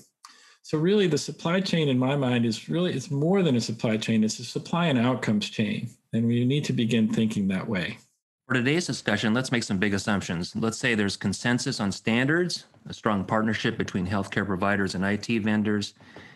So 0.62 0.78
really 0.78 1.08
the 1.08 1.18
supply 1.18 1.62
chain 1.62 1.88
in 1.88 1.98
my 1.98 2.18
mind 2.18 2.46
is 2.46 2.68
really, 2.68 2.94
it's 2.94 3.10
more 3.10 3.42
than 3.42 3.56
a 3.56 3.62
supply 3.62 3.96
chain, 3.96 4.26
it's 4.26 4.40
a 4.40 4.44
supply 4.44 4.88
and 4.88 5.00
outcomes 5.00 5.50
chain. 5.50 5.90
And 6.12 6.28
we 6.28 6.44
need 6.44 6.66
to 6.66 6.74
begin 6.74 7.08
thinking 7.08 7.48
that 7.48 7.70
way. 7.70 8.00
For 8.48 8.54
today's 8.54 8.88
discussion, 8.88 9.34
let's 9.34 9.52
make 9.52 9.64
some 9.64 9.78
big 9.78 9.94
assumptions. 9.94 10.56
Let's 10.56 10.78
say 10.78 10.96
there's 10.96 11.18
consensus 11.18 11.82
on 11.82 11.92
standards, 11.92 12.64
a 12.88 12.94
strong 12.94 13.26
partnership 13.26 13.78
between 13.78 14.08
healthcare 14.08 14.46
providers 14.46 14.96
and 14.96 15.04
IT 15.04 15.28
vendors, 15.44 15.96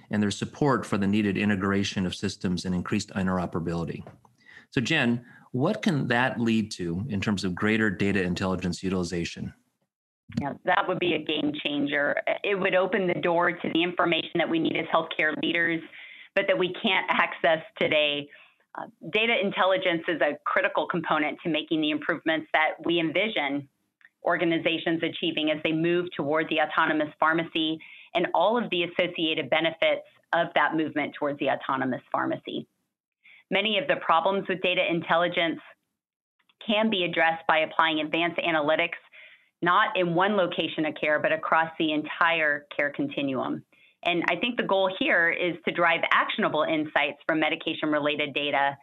and 0.09 0.21
there's 0.21 0.37
support 0.37 0.85
for 0.85 0.97
the 0.97 1.07
needed 1.07 1.37
integration 1.37 2.05
of 2.05 2.13
systems 2.13 2.65
and 2.65 2.75
increased 2.75 3.11
interoperability. 3.11 4.03
So, 4.71 4.81
Jen, 4.81 5.23
what 5.53 5.81
can 5.81 6.05
that 6.09 6.37
lead 6.37 6.69
to 6.71 7.05
in 7.07 7.21
terms 7.21 7.45
of 7.45 7.55
greater 7.55 7.89
data 7.89 8.21
intelligence 8.21 8.83
utilization? 8.83 9.53
Yeah, 10.41 10.51
that 10.65 10.85
would 10.89 10.99
be 10.99 11.13
a 11.13 11.23
game 11.23 11.53
changer. 11.63 12.17
It 12.43 12.59
would 12.59 12.75
open 12.75 13.07
the 13.07 13.21
door 13.21 13.53
to 13.53 13.69
the 13.73 13.81
information 13.81 14.31
that 14.35 14.49
we 14.49 14.59
need 14.59 14.75
as 14.75 14.85
healthcare 14.93 15.41
leaders, 15.41 15.81
but 16.35 16.43
that 16.49 16.59
we 16.59 16.73
can't 16.83 17.05
access 17.09 17.63
today. 17.79 18.27
Uh, 18.75 18.85
data 19.11 19.35
intelligence 19.41 20.03
is 20.07 20.21
a 20.21 20.37
critical 20.45 20.87
component 20.87 21.37
to 21.43 21.49
making 21.49 21.81
the 21.81 21.91
improvements 21.91 22.47
that 22.53 22.71
we 22.85 22.99
envision 22.99 23.67
organizations 24.23 25.01
achieving 25.03 25.51
as 25.51 25.57
they 25.63 25.71
move 25.71 26.07
toward 26.15 26.47
the 26.49 26.59
autonomous 26.61 27.09
pharmacy 27.19 27.79
and 28.13 28.27
all 28.33 28.57
of 28.57 28.69
the 28.69 28.83
associated 28.83 29.49
benefits 29.49 30.05
of 30.33 30.47
that 30.55 30.75
movement 30.75 31.13
towards 31.17 31.39
the 31.39 31.49
autonomous 31.49 32.01
pharmacy. 32.11 32.67
Many 33.49 33.77
of 33.77 33.87
the 33.87 33.97
problems 33.97 34.47
with 34.47 34.61
data 34.61 34.81
intelligence 34.89 35.59
can 36.65 36.89
be 36.89 37.03
addressed 37.03 37.45
by 37.47 37.59
applying 37.59 37.99
advanced 37.99 38.39
analytics, 38.39 38.99
not 39.61 39.97
in 39.97 40.15
one 40.15 40.37
location 40.37 40.85
of 40.85 40.95
care, 40.95 41.19
but 41.19 41.33
across 41.33 41.69
the 41.77 41.91
entire 41.91 42.65
care 42.75 42.91
continuum. 42.91 43.63
And 44.03 44.23
I 44.29 44.35
think 44.35 44.57
the 44.57 44.63
goal 44.63 44.91
here 44.99 45.29
is 45.29 45.55
to 45.65 45.73
drive 45.73 46.01
actionable 46.11 46.63
insights 46.63 47.19
from 47.27 47.39
medication 47.39 47.89
related 47.89 48.33
data 48.33 48.77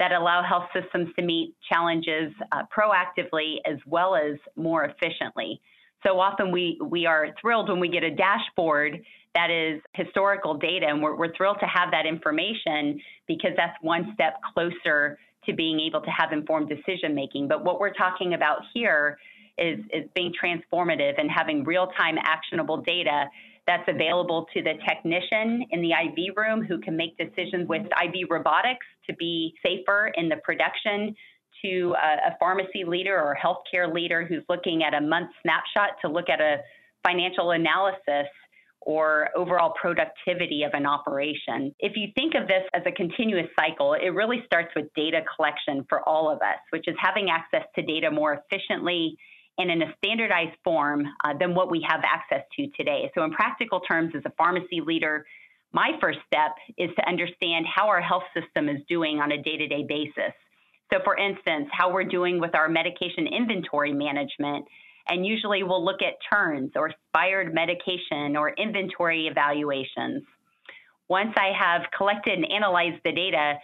that 0.00 0.12
allow 0.12 0.42
health 0.42 0.68
systems 0.74 1.08
to 1.16 1.24
meet 1.24 1.54
challenges 1.72 2.32
uh, 2.50 2.62
proactively 2.76 3.56
as 3.64 3.78
well 3.86 4.16
as 4.16 4.36
more 4.56 4.84
efficiently. 4.84 5.60
So 6.04 6.18
often 6.20 6.50
we, 6.50 6.78
we 6.82 7.06
are 7.06 7.28
thrilled 7.40 7.68
when 7.68 7.80
we 7.80 7.88
get 7.88 8.02
a 8.02 8.10
dashboard 8.10 9.00
that 9.34 9.50
is 9.50 9.80
historical 9.94 10.54
data, 10.54 10.86
and 10.86 11.02
we're, 11.02 11.16
we're 11.16 11.34
thrilled 11.34 11.58
to 11.60 11.66
have 11.66 11.90
that 11.90 12.06
information 12.06 13.00
because 13.26 13.50
that's 13.56 13.76
one 13.80 14.12
step 14.14 14.40
closer 14.52 15.18
to 15.46 15.52
being 15.52 15.80
able 15.80 16.00
to 16.00 16.10
have 16.10 16.32
informed 16.32 16.68
decision 16.68 17.14
making. 17.14 17.48
But 17.48 17.64
what 17.64 17.80
we're 17.80 17.92
talking 17.92 18.34
about 18.34 18.60
here 18.72 19.18
is, 19.58 19.78
is 19.92 20.08
being 20.14 20.32
transformative 20.32 21.14
and 21.18 21.30
having 21.30 21.64
real 21.64 21.88
time 21.98 22.16
actionable 22.18 22.78
data 22.78 23.26
that's 23.66 23.88
available 23.88 24.46
to 24.54 24.62
the 24.62 24.74
technician 24.86 25.64
in 25.70 25.80
the 25.80 25.92
IV 25.92 26.36
room 26.36 26.64
who 26.64 26.78
can 26.80 26.96
make 26.96 27.16
decisions 27.16 27.68
with 27.68 27.82
IV 27.82 28.28
robotics 28.30 28.86
to 29.08 29.14
be 29.16 29.54
safer 29.64 30.12
in 30.16 30.28
the 30.28 30.36
production 30.36 31.14
to 31.64 31.94
a, 32.02 32.28
a 32.28 32.36
pharmacy 32.38 32.84
leader 32.86 33.18
or 33.18 33.36
healthcare 33.42 33.92
leader 33.92 34.24
who's 34.24 34.42
looking 34.48 34.82
at 34.82 34.94
a 34.94 35.00
month 35.00 35.30
snapshot 35.42 35.96
to 36.02 36.10
look 36.10 36.28
at 36.28 36.40
a 36.40 36.58
financial 37.06 37.52
analysis 37.52 38.28
or 38.80 39.30
overall 39.34 39.72
productivity 39.80 40.62
of 40.62 40.72
an 40.74 40.84
operation. 40.84 41.74
If 41.78 41.96
you 41.96 42.08
think 42.14 42.34
of 42.34 42.46
this 42.46 42.62
as 42.74 42.82
a 42.86 42.92
continuous 42.92 43.46
cycle, 43.58 43.94
it 43.94 44.10
really 44.10 44.42
starts 44.44 44.68
with 44.76 44.86
data 44.94 45.22
collection 45.36 45.86
for 45.88 46.06
all 46.06 46.30
of 46.30 46.38
us, 46.38 46.58
which 46.70 46.86
is 46.86 46.94
having 46.98 47.30
access 47.30 47.66
to 47.76 47.82
data 47.82 48.10
more 48.10 48.42
efficiently 48.44 49.16
and 49.58 49.70
in 49.70 49.82
a 49.82 49.94
standardized 49.98 50.56
form 50.64 51.06
uh, 51.24 51.34
than 51.38 51.54
what 51.54 51.70
we 51.70 51.84
have 51.88 52.00
access 52.04 52.44
to 52.56 52.66
today. 52.76 53.10
So, 53.14 53.24
in 53.24 53.30
practical 53.30 53.80
terms, 53.80 54.12
as 54.16 54.22
a 54.24 54.32
pharmacy 54.36 54.80
leader, 54.84 55.24
my 55.72 55.92
first 56.00 56.18
step 56.26 56.52
is 56.78 56.90
to 56.96 57.08
understand 57.08 57.66
how 57.72 57.88
our 57.88 58.00
health 58.00 58.24
system 58.32 58.68
is 58.68 58.80
doing 58.88 59.18
on 59.20 59.32
a 59.32 59.42
day 59.42 59.56
to 59.56 59.66
day 59.66 59.84
basis. 59.86 60.32
So, 60.92 61.00
for 61.04 61.16
instance, 61.16 61.68
how 61.72 61.92
we're 61.92 62.04
doing 62.04 62.40
with 62.40 62.54
our 62.54 62.68
medication 62.68 63.26
inventory 63.26 63.92
management. 63.92 64.66
And 65.08 65.26
usually 65.26 65.62
we'll 65.62 65.84
look 65.84 66.00
at 66.00 66.14
turns 66.32 66.72
or 66.76 66.88
expired 66.88 67.52
medication 67.52 68.36
or 68.36 68.50
inventory 68.50 69.26
evaluations. 69.26 70.22
Once 71.08 71.34
I 71.36 71.52
have 71.58 71.82
collected 71.96 72.34
and 72.34 72.50
analyzed 72.50 73.00
the 73.04 73.12
data, 73.12 73.54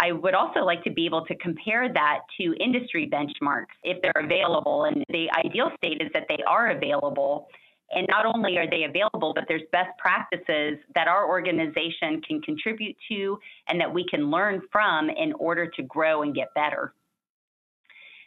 I 0.00 0.12
would 0.12 0.34
also 0.34 0.60
like 0.60 0.84
to 0.84 0.90
be 0.90 1.06
able 1.06 1.24
to 1.26 1.34
compare 1.36 1.92
that 1.92 2.20
to 2.40 2.54
industry 2.60 3.10
benchmarks 3.12 3.74
if 3.82 4.00
they're 4.00 4.22
available. 4.24 4.84
And 4.84 5.04
the 5.08 5.28
ideal 5.44 5.70
state 5.76 6.00
is 6.00 6.08
that 6.14 6.26
they 6.28 6.38
are 6.46 6.70
available. 6.70 7.48
And 7.90 8.06
not 8.08 8.26
only 8.26 8.58
are 8.58 8.68
they 8.68 8.84
available, 8.84 9.32
but 9.34 9.44
there's 9.48 9.62
best 9.72 9.90
practices 9.98 10.78
that 10.94 11.08
our 11.08 11.28
organization 11.28 12.20
can 12.26 12.40
contribute 12.42 12.96
to 13.08 13.38
and 13.68 13.80
that 13.80 13.92
we 13.92 14.06
can 14.08 14.30
learn 14.30 14.62
from 14.70 15.10
in 15.10 15.32
order 15.34 15.66
to 15.66 15.82
grow 15.82 16.22
and 16.22 16.34
get 16.34 16.54
better. 16.54 16.92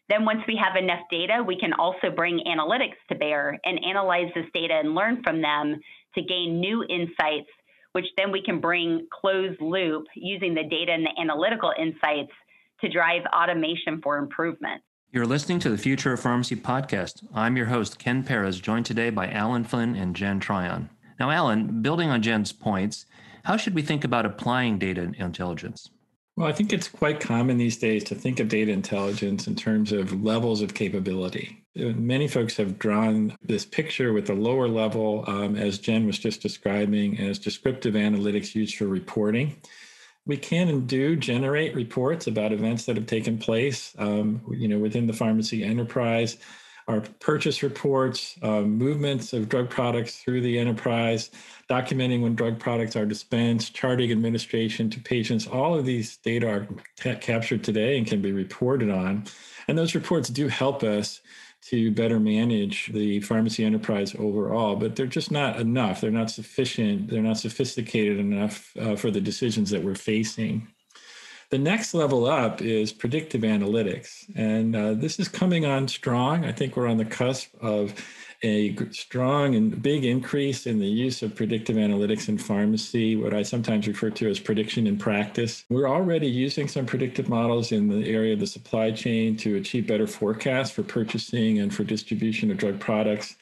Then, 0.10 0.25
once 0.25 0.41
we 0.45 0.60
have 0.62 0.75
enough 0.75 0.99
data, 1.10 1.41
we 1.45 1.57
can 1.57 1.71
also 1.71 2.10
bring 2.13 2.41
analytics 2.45 2.97
to 3.10 3.15
bear 3.15 3.57
and 3.63 3.79
analyze 3.86 4.29
this 4.36 4.47
data 4.53 4.73
and 4.73 4.93
learn 4.93 5.23
from 5.23 5.41
them 5.41 5.79
to 6.15 6.21
gain 6.21 6.60
new 6.60 6.84
insights 6.84 7.47
which 7.93 8.06
then 8.17 8.32
we 8.32 8.41
can 8.41 8.60
bring 8.60 9.08
closed 9.12 9.62
loop 9.62 10.06
using 10.15 10.54
the 10.54 10.63
data 10.63 10.91
and 10.91 11.06
the 11.06 11.21
analytical 11.21 11.73
insights 11.77 12.32
to 12.82 12.89
drive 12.89 13.23
automation 13.34 14.01
for 14.01 14.17
improvement. 14.17 14.82
You're 15.12 15.25
listening 15.25 15.60
to 15.60 15.69
the 15.69 15.77
Future 15.77 16.13
of 16.13 16.21
Pharmacy 16.21 16.56
podcast. 16.56 17.25
I'm 17.34 17.58
your 17.58 17.65
host, 17.65 17.99
Ken 17.99 18.23
Perez, 18.23 18.62
joined 18.62 18.86
today 18.86 19.10
by 19.10 19.30
Allen 19.30 19.65
Flynn 19.65 19.95
and 19.95 20.15
Jen 20.15 20.39
Tryon. 20.39 20.89
Now, 21.19 21.32
Allen, 21.32 21.82
building 21.82 22.10
on 22.10 22.21
Jen's 22.21 22.54
points, 22.54 23.06
how 23.43 23.58
should 23.58 23.75
we 23.75 23.82
think 23.82 24.04
about 24.04 24.25
applying 24.25 24.80
data 24.80 25.12
intelligence? 25.17 25.89
Well, 26.38 26.47
I 26.47 26.54
think 26.54 26.71
it's 26.71 26.88
quite 26.88 27.19
common 27.19 27.58
these 27.58 27.77
days 27.77 28.06
to 28.06 28.15
think 28.15 28.39
of 28.39 28.47
data 28.47 28.71
intelligence 28.71 29.47
in 29.47 29.56
terms 29.56 29.91
of 29.91 30.23
levels 30.23 30.62
of 30.62 30.73
capability. 30.73 31.61
Many 31.73 32.27
folks 32.27 32.57
have 32.57 32.77
drawn 32.77 33.38
this 33.41 33.63
picture 33.63 34.12
with 34.12 34.27
the 34.27 34.34
lower 34.34 34.67
level, 34.67 35.23
um, 35.27 35.55
as 35.55 35.79
Jen 35.79 36.05
was 36.05 36.19
just 36.19 36.41
describing, 36.41 37.17
as 37.17 37.39
descriptive 37.39 37.93
analytics 37.93 38.53
used 38.53 38.75
for 38.75 38.88
reporting. 38.88 39.55
We 40.25 40.36
can 40.36 40.67
and 40.67 40.86
do 40.86 41.15
generate 41.15 41.73
reports 41.73 42.27
about 42.27 42.51
events 42.51 42.86
that 42.86 42.97
have 42.97 43.05
taken 43.05 43.38
place, 43.38 43.95
um, 43.97 44.41
you 44.51 44.67
know, 44.67 44.79
within 44.79 45.07
the 45.07 45.13
pharmacy 45.13 45.63
enterprise. 45.63 46.38
Our 46.89 47.01
purchase 47.21 47.63
reports, 47.63 48.36
uh, 48.41 48.62
movements 48.62 49.31
of 49.31 49.47
drug 49.47 49.69
products 49.69 50.17
through 50.17 50.41
the 50.41 50.60
enterprise, 50.60 51.31
documenting 51.69 52.21
when 52.21 52.36
drug 52.36 52.60
products 52.60 52.97
are 52.97 53.05
dispensed, 53.05 53.73
charting 53.73 54.12
administration 54.12 54.89
to 54.89 54.99
patients. 54.99 55.47
All 55.47 55.73
of 55.73 55.86
these 55.86 56.17
data 56.17 56.49
are 56.49 56.67
t- 56.97 57.15
captured 57.15 57.63
today 57.63 57.97
and 57.97 58.05
can 58.05 58.21
be 58.21 58.34
reported 58.34 58.89
on. 58.89 59.23
And 59.69 59.77
those 59.77 59.95
reports 59.95 60.27
do 60.27 60.49
help 60.49 60.84
us 60.84 61.21
to 61.62 61.91
better 61.91 62.19
manage 62.19 62.88
the 62.88 63.19
pharmacy 63.21 63.63
enterprise 63.63 64.15
overall, 64.17 64.76
but 64.76 64.95
they're 64.95 65.06
just 65.06 65.32
not 65.32 65.60
enough. 65.60 66.02
They're 66.02 66.12
not 66.12 66.32
sufficient. 66.32 67.10
They're 67.10 67.21
not 67.21 67.38
sophisticated 67.38 68.17
enough 68.17 68.76
uh, 68.80 68.95
for 68.95 69.12
the 69.12 69.21
decisions 69.21 69.69
that 69.69 69.84
we're 69.84 69.95
facing. 69.95 70.67
The 71.52 71.60
next 71.60 71.93
level 71.93 72.26
up 72.26 72.62
is 72.62 72.93
predictive 72.93 73.41
analytics. 73.41 74.26
And 74.36 74.76
uh, 74.76 74.93
this 74.93 75.19
is 75.19 75.28
coming 75.28 75.65
on 75.65 75.88
strong. 75.88 76.45
I 76.45 76.52
think 76.52 76.76
we're 76.76 76.88
on 76.88 76.97
the 76.97 77.06
cusp 77.06 77.54
of 77.62 77.93
a 78.43 78.75
strong 78.91 79.56
and 79.56 79.82
big 79.82 80.04
increase 80.04 80.65
in 80.65 80.80
the 80.80 80.88
use 80.88 81.21
of 81.21 81.36
predictive 81.36 81.75
analytics 81.75 82.27
in 82.27 82.38
pharmacy, 82.38 83.15
what 83.15 83.34
I 83.34 83.43
sometimes 83.43 83.88
refer 83.88 84.10
to 84.10 84.30
as 84.30 84.39
prediction 84.39 84.88
in 84.88 84.97
practice. 84.97 85.63
We're 85.69 85.88
already 85.88 86.27
using 86.27 86.67
some 86.67 86.86
predictive 86.86 87.30
models 87.30 87.71
in 87.71 87.88
the 87.88 88.10
area 88.10 88.34
of 88.34 88.39
the 88.39 88.47
supply 88.47 88.91
chain 88.91 89.38
to 89.38 89.58
achieve 89.58 89.86
better 89.86 90.08
forecasts 90.08 90.71
for 90.71 90.84
purchasing 90.84 91.60
and 91.60 91.73
for 91.73 91.84
distribution 91.84 92.49
of 92.49 92.58
drug 92.58 92.80
products. 92.80 93.36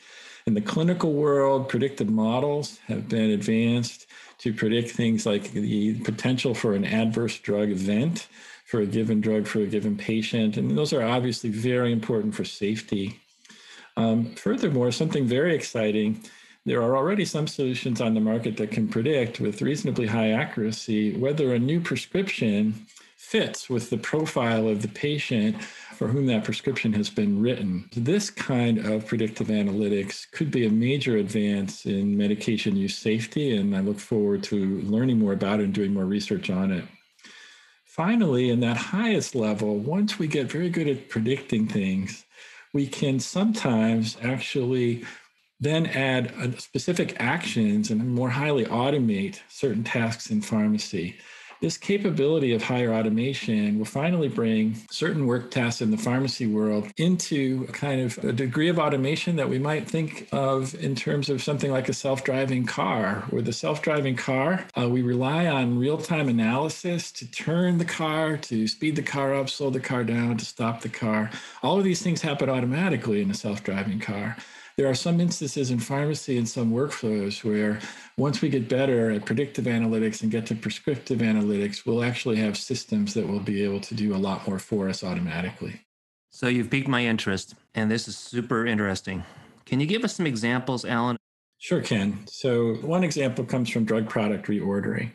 In 0.45 0.53
the 0.53 0.61
clinical 0.61 1.13
world, 1.13 1.69
predictive 1.69 2.09
models 2.09 2.79
have 2.87 3.07
been 3.07 3.29
advanced 3.29 4.07
to 4.39 4.53
predict 4.53 4.91
things 4.91 5.25
like 5.25 5.51
the 5.51 5.99
potential 5.99 6.53
for 6.53 6.73
an 6.73 6.85
adverse 6.85 7.37
drug 7.39 7.69
event 7.69 8.27
for 8.65 8.81
a 8.81 8.85
given 8.85 9.21
drug 9.21 9.47
for 9.47 9.59
a 9.59 9.65
given 9.65 9.97
patient. 9.97 10.57
And 10.57 10.77
those 10.77 10.93
are 10.93 11.03
obviously 11.03 11.49
very 11.49 11.91
important 11.91 12.35
for 12.35 12.45
safety. 12.45 13.19
Um, 13.99 14.35
furthermore, 14.35 14.91
something 14.91 15.27
very 15.27 15.55
exciting 15.55 16.23
there 16.65 16.81
are 16.83 16.95
already 16.95 17.25
some 17.25 17.47
solutions 17.47 18.01
on 18.01 18.13
the 18.13 18.19
market 18.19 18.57
that 18.57 18.71
can 18.71 18.87
predict 18.87 19.39
with 19.39 19.61
reasonably 19.61 20.05
high 20.05 20.31
accuracy 20.31 21.17
whether 21.17 21.53
a 21.53 21.59
new 21.59 21.79
prescription 21.79 22.85
fits 23.17 23.69
with 23.69 23.89
the 23.89 23.97
profile 23.97 24.67
of 24.67 24.81
the 24.81 24.87
patient 24.87 25.61
for 25.63 26.07
whom 26.07 26.25
that 26.27 26.43
prescription 26.43 26.93
has 26.93 27.09
been 27.09 27.41
written. 27.41 27.89
This 27.95 28.29
kind 28.29 28.77
of 28.85 29.07
predictive 29.07 29.47
analytics 29.47 30.29
could 30.31 30.51
be 30.51 30.65
a 30.65 30.69
major 30.69 31.17
advance 31.17 31.85
in 31.85 32.17
medication 32.17 32.75
use 32.75 32.97
safety, 32.97 33.55
and 33.55 33.75
I 33.75 33.79
look 33.79 33.99
forward 33.99 34.43
to 34.43 34.81
learning 34.81 35.19
more 35.19 35.33
about 35.33 35.59
it 35.59 35.63
and 35.63 35.73
doing 35.73 35.93
more 35.93 36.05
research 36.05 36.49
on 36.49 36.71
it. 36.71 36.85
Finally, 37.83 38.49
in 38.49 38.59
that 38.61 38.77
highest 38.77 39.35
level, 39.35 39.77
once 39.77 40.19
we 40.19 40.27
get 40.27 40.51
very 40.51 40.69
good 40.69 40.87
at 40.87 41.09
predicting 41.09 41.67
things, 41.67 42.25
we 42.73 42.87
can 42.87 43.19
sometimes 43.19 44.17
actually 44.21 45.05
then 45.59 45.85
add 45.87 46.33
uh, 46.37 46.57
specific 46.57 47.15
actions 47.19 47.91
and 47.91 48.15
more 48.15 48.29
highly 48.29 48.65
automate 48.65 49.39
certain 49.49 49.83
tasks 49.83 50.29
in 50.29 50.41
pharmacy. 50.41 51.17
This 51.61 51.77
capability 51.77 52.53
of 52.53 52.63
higher 52.63 52.93
automation 52.93 53.79
will 53.79 53.85
finally 53.85 54.29
bring 54.29 54.75
certain 54.89 55.27
work 55.27 55.51
tasks 55.51 55.81
in 55.81 55.91
the 55.91 55.97
pharmacy 55.97 56.47
world 56.47 56.87
into 56.95 57.65
a 57.67 57.71
kind 57.73 57.99
of 57.99 58.17
a 58.19 58.31
degree 58.31 58.69
of 58.69 58.79
automation 58.79 59.35
that 59.35 59.49
we 59.49 59.59
might 59.59 59.85
think 59.85 60.29
of 60.31 60.73
in 60.75 60.95
terms 60.95 61.29
of 61.29 61.43
something 61.43 61.69
like 61.69 61.89
a 61.89 61.93
self 61.93 62.23
driving 62.23 62.65
car. 62.65 63.25
With 63.29 63.45
a 63.49 63.53
self 63.53 63.81
driving 63.81 64.15
car, 64.15 64.65
uh, 64.79 64.87
we 64.87 65.01
rely 65.01 65.47
on 65.47 65.77
real 65.77 65.97
time 65.97 66.29
analysis 66.29 67.11
to 67.11 67.29
turn 67.29 67.77
the 67.77 67.83
car, 67.83 68.37
to 68.37 68.65
speed 68.65 68.95
the 68.95 69.03
car 69.03 69.35
up, 69.35 69.49
slow 69.49 69.69
the 69.69 69.81
car 69.81 70.05
down, 70.05 70.37
to 70.37 70.45
stop 70.45 70.79
the 70.79 70.87
car. 70.87 71.29
All 71.61 71.77
of 71.77 71.83
these 71.83 72.01
things 72.01 72.21
happen 72.21 72.49
automatically 72.49 73.21
in 73.21 73.29
a 73.29 73.35
self 73.35 73.65
driving 73.65 73.99
car 73.99 74.37
there 74.79 74.87
are 74.87 74.95
some 74.95 75.19
instances 75.19 75.71
in 75.71 75.77
pharmacy 75.77 76.37
and 76.37 76.47
some 76.47 76.71
workflows 76.71 77.43
where 77.43 77.81
once 78.15 78.41
we 78.41 78.47
get 78.47 78.69
better 78.69 79.11
at 79.11 79.25
predictive 79.25 79.65
analytics 79.65 80.21
and 80.21 80.31
get 80.31 80.45
to 80.45 80.55
prescriptive 80.55 81.19
analytics, 81.19 81.85
we'll 81.85 82.01
actually 82.01 82.37
have 82.37 82.55
systems 82.55 83.13
that 83.13 83.27
will 83.27 83.41
be 83.41 83.61
able 83.61 83.81
to 83.81 83.93
do 83.93 84.15
a 84.15 84.17
lot 84.17 84.47
more 84.47 84.57
for 84.57 84.87
us 84.87 85.03
automatically. 85.03 85.81
So 86.29 86.47
you've 86.47 86.69
piqued 86.69 86.87
my 86.87 87.03
interest, 87.03 87.55
and 87.75 87.91
this 87.91 88.07
is 88.07 88.17
super 88.17 88.65
interesting. 88.65 89.25
Can 89.65 89.81
you 89.81 89.85
give 89.85 90.05
us 90.05 90.15
some 90.15 90.25
examples, 90.25 90.85
Allen? 90.85 91.17
Sure, 91.57 91.81
Ken. 91.81 92.17
So 92.27 92.75
one 92.75 93.03
example 93.03 93.43
comes 93.43 93.69
from 93.69 93.83
drug 93.83 94.07
product 94.07 94.47
reordering. 94.47 95.11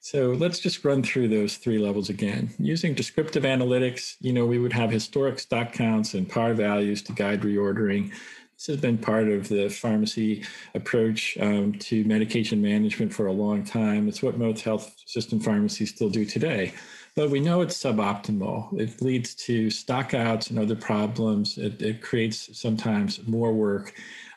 So 0.00 0.32
let's 0.32 0.58
just 0.58 0.84
run 0.84 1.02
through 1.02 1.28
those 1.28 1.56
three 1.56 1.78
levels 1.78 2.10
again. 2.10 2.50
Using 2.58 2.92
descriptive 2.92 3.44
analytics, 3.44 4.16
you 4.20 4.34
know, 4.34 4.44
we 4.44 4.58
would 4.58 4.74
have 4.74 4.90
historic 4.90 5.38
stock 5.38 5.72
counts 5.72 6.12
and 6.12 6.28
par 6.28 6.52
values 6.52 7.02
to 7.04 7.12
guide 7.12 7.40
reordering. 7.40 8.12
This 8.56 8.66
has 8.68 8.76
been 8.78 8.96
part 8.96 9.28
of 9.28 9.48
the 9.48 9.68
pharmacy 9.68 10.44
approach 10.74 11.36
um, 11.38 11.74
to 11.74 12.04
medication 12.04 12.62
management 12.62 13.12
for 13.12 13.26
a 13.26 13.32
long 13.32 13.64
time. 13.64 14.08
It's 14.08 14.22
what 14.22 14.38
most 14.38 14.62
health 14.62 14.96
system 15.04 15.40
pharmacies 15.40 15.90
still 15.90 16.08
do 16.08 16.24
today. 16.24 16.72
But 17.14 17.30
we 17.30 17.38
know 17.38 17.60
it's 17.60 17.76
suboptimal. 17.76 18.80
It 18.80 19.02
leads 19.02 19.34
to 19.46 19.66
stockouts 19.66 20.48
and 20.48 20.58
other 20.58 20.74
problems. 20.74 21.58
It, 21.58 21.82
it 21.82 22.00
creates 22.00 22.58
sometimes 22.58 23.26
more 23.26 23.52
work, 23.52 23.92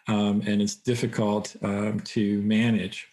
um, 0.08 0.44
and 0.46 0.62
it's 0.62 0.76
difficult 0.76 1.56
um, 1.62 2.02
to 2.02 2.42
manage. 2.42 3.08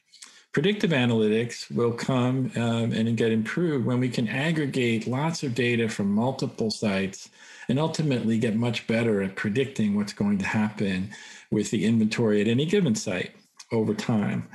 Predictive 0.50 0.90
analytics 0.90 1.70
will 1.70 1.92
come 1.92 2.50
um, 2.56 2.92
and 2.92 3.16
get 3.16 3.30
improved 3.30 3.86
when 3.86 4.00
we 4.00 4.08
can 4.08 4.26
aggregate 4.26 5.06
lots 5.06 5.44
of 5.44 5.54
data 5.54 5.88
from 5.88 6.10
multiple 6.10 6.70
sites 6.70 7.28
and 7.68 7.78
ultimately 7.78 8.38
get 8.38 8.56
much 8.56 8.86
better 8.86 9.22
at 9.22 9.36
predicting 9.36 9.96
what's 9.96 10.12
going 10.12 10.38
to 10.38 10.46
happen 10.46 11.10
with 11.50 11.70
the 11.70 11.84
inventory 11.84 12.40
at 12.40 12.48
any 12.48 12.66
given 12.66 12.94
site 12.94 13.32
over 13.72 13.94
time. 13.94 14.48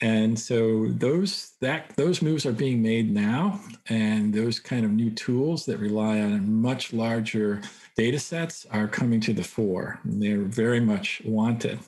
And 0.00 0.38
so 0.38 0.86
those 0.90 1.54
that 1.60 1.92
those 1.96 2.22
moves 2.22 2.46
are 2.46 2.52
being 2.52 2.80
made 2.80 3.12
now, 3.12 3.60
and 3.88 4.32
those 4.32 4.60
kind 4.60 4.84
of 4.84 4.92
new 4.92 5.10
tools 5.10 5.66
that 5.66 5.78
rely 5.78 6.20
on 6.20 6.62
much 6.62 6.92
larger 6.92 7.62
data 7.96 8.20
sets 8.20 8.64
are 8.70 8.86
coming 8.86 9.20
to 9.22 9.32
the 9.32 9.42
fore. 9.42 9.98
They're 10.04 10.42
very 10.42 10.78
much 10.78 11.20
wanted. 11.24 11.80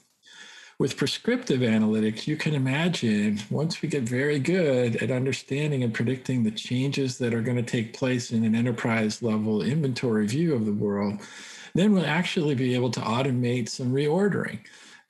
With 0.81 0.97
prescriptive 0.97 1.61
analytics, 1.61 2.27
you 2.27 2.38
can 2.38 2.55
imagine 2.55 3.38
once 3.51 3.83
we 3.83 3.88
get 3.90 4.05
very 4.05 4.38
good 4.38 4.97
at 5.03 5.11
understanding 5.11 5.85
and 5.85 5.93
predicting 5.93 6.43
the 6.43 6.51
changes 6.51 7.19
that 7.19 7.35
are 7.35 7.43
going 7.43 7.59
to 7.59 7.62
take 7.62 7.93
place 7.93 8.33
in 8.33 8.45
an 8.45 8.55
enterprise 8.55 9.23
level 9.23 9.61
inventory 9.61 10.27
view 10.27 10.55
of 10.55 10.64
the 10.64 10.73
world, 10.73 11.21
then 11.75 11.93
we'll 11.93 12.07
actually 12.07 12.55
be 12.55 12.75
able 12.75 12.90
to 12.93 13.01
automate 13.01 13.69
some 13.69 13.93
reordering 13.93 14.59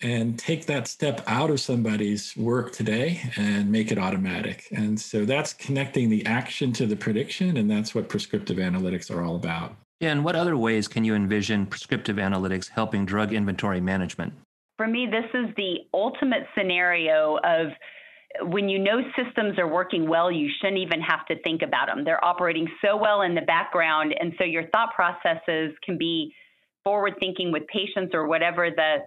and 0.03 0.37
take 0.41 0.67
that 0.67 0.89
step 0.89 1.23
out 1.29 1.51
of 1.51 1.61
somebody's 1.61 2.37
work 2.37 2.73
today 2.73 3.21
and 3.37 3.71
make 3.71 3.93
it 3.93 3.99
automatic. 3.99 4.67
And 4.73 5.01
so 5.01 5.25
that's 5.25 5.53
connecting 5.53 6.11
the 6.11 6.27
action 6.27 6.73
to 6.73 6.87
the 6.87 6.97
prediction, 6.97 7.59
and 7.59 7.71
that's 7.71 7.95
what 7.95 8.09
prescriptive 8.09 8.57
analytics 8.57 9.09
are 9.09 9.23
all 9.23 9.37
about. 9.37 9.77
And 10.01 10.25
what 10.25 10.35
other 10.35 10.57
ways 10.57 10.89
can 10.89 11.05
you 11.05 11.15
envision 11.15 11.65
prescriptive 11.65 12.17
analytics 12.17 12.71
helping 12.71 13.07
drug 13.07 13.33
inventory 13.33 13.81
management? 13.81 14.33
For 14.81 14.87
me, 14.87 15.07
this 15.11 15.27
is 15.35 15.55
the 15.59 15.81
ultimate 15.93 16.45
scenario 16.57 17.39
of 17.45 17.67
when 18.51 18.71
you 18.71 18.79
know 18.79 19.03
systems 19.15 19.59
are 19.59 19.69
working 19.69 20.09
well, 20.09 20.33
you 20.33 20.49
shouldn't 20.59 20.79
even 20.79 21.03
have 21.03 21.27
to 21.27 21.39
think 21.43 21.61
about 21.61 21.89
them. 21.89 22.03
They're 22.03 22.25
operating 22.25 22.67
so 22.83 22.97
well 22.97 23.21
in 23.21 23.35
the 23.35 23.43
background. 23.43 24.15
And 24.19 24.33
so 24.39 24.45
your 24.45 24.69
thought 24.69 24.95
processes 24.95 25.75
can 25.85 25.99
be 25.99 26.33
forward 26.83 27.13
thinking 27.21 27.53
with 27.53 27.65
patients 27.67 28.15
or 28.15 28.27
whatever 28.27 28.71
the 28.71 29.01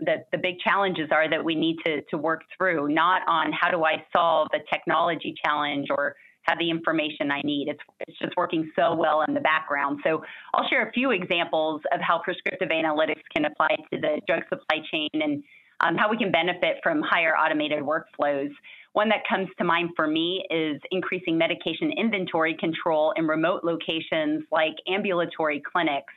the, 0.00 0.24
the 0.32 0.38
big 0.38 0.60
challenges 0.60 1.10
are 1.12 1.28
that 1.28 1.44
we 1.44 1.54
need 1.54 1.76
to, 1.84 2.00
to 2.10 2.16
work 2.16 2.44
through, 2.56 2.88
not 2.88 3.20
on 3.28 3.52
how 3.52 3.70
do 3.70 3.84
I 3.84 4.02
solve 4.16 4.48
a 4.54 4.60
technology 4.74 5.34
challenge 5.44 5.88
or 5.90 6.16
have 6.48 6.58
the 6.58 6.70
information 6.70 7.30
I 7.30 7.40
need. 7.44 7.68
It's, 7.68 7.80
it's 8.00 8.18
just 8.18 8.32
working 8.36 8.70
so 8.74 8.94
well 8.94 9.22
in 9.26 9.34
the 9.34 9.40
background. 9.40 10.00
So 10.04 10.22
I'll 10.54 10.68
share 10.68 10.88
a 10.88 10.92
few 10.92 11.10
examples 11.10 11.82
of 11.92 12.00
how 12.00 12.20
prescriptive 12.24 12.70
analytics 12.70 13.22
can 13.34 13.44
apply 13.44 13.76
to 13.92 14.00
the 14.00 14.20
drug 14.26 14.42
supply 14.48 14.78
chain 14.90 15.08
and 15.12 15.42
um, 15.80 15.96
how 15.96 16.10
we 16.10 16.16
can 16.16 16.32
benefit 16.32 16.78
from 16.82 17.02
higher 17.02 17.36
automated 17.36 17.82
workflows. 17.82 18.50
One 18.94 19.08
that 19.10 19.20
comes 19.28 19.48
to 19.58 19.64
mind 19.64 19.90
for 19.94 20.06
me 20.06 20.44
is 20.50 20.80
increasing 20.90 21.38
medication 21.38 21.92
inventory 21.96 22.56
control 22.58 23.12
in 23.16 23.26
remote 23.28 23.62
locations 23.62 24.44
like 24.50 24.74
ambulatory 24.88 25.62
clinics 25.70 26.12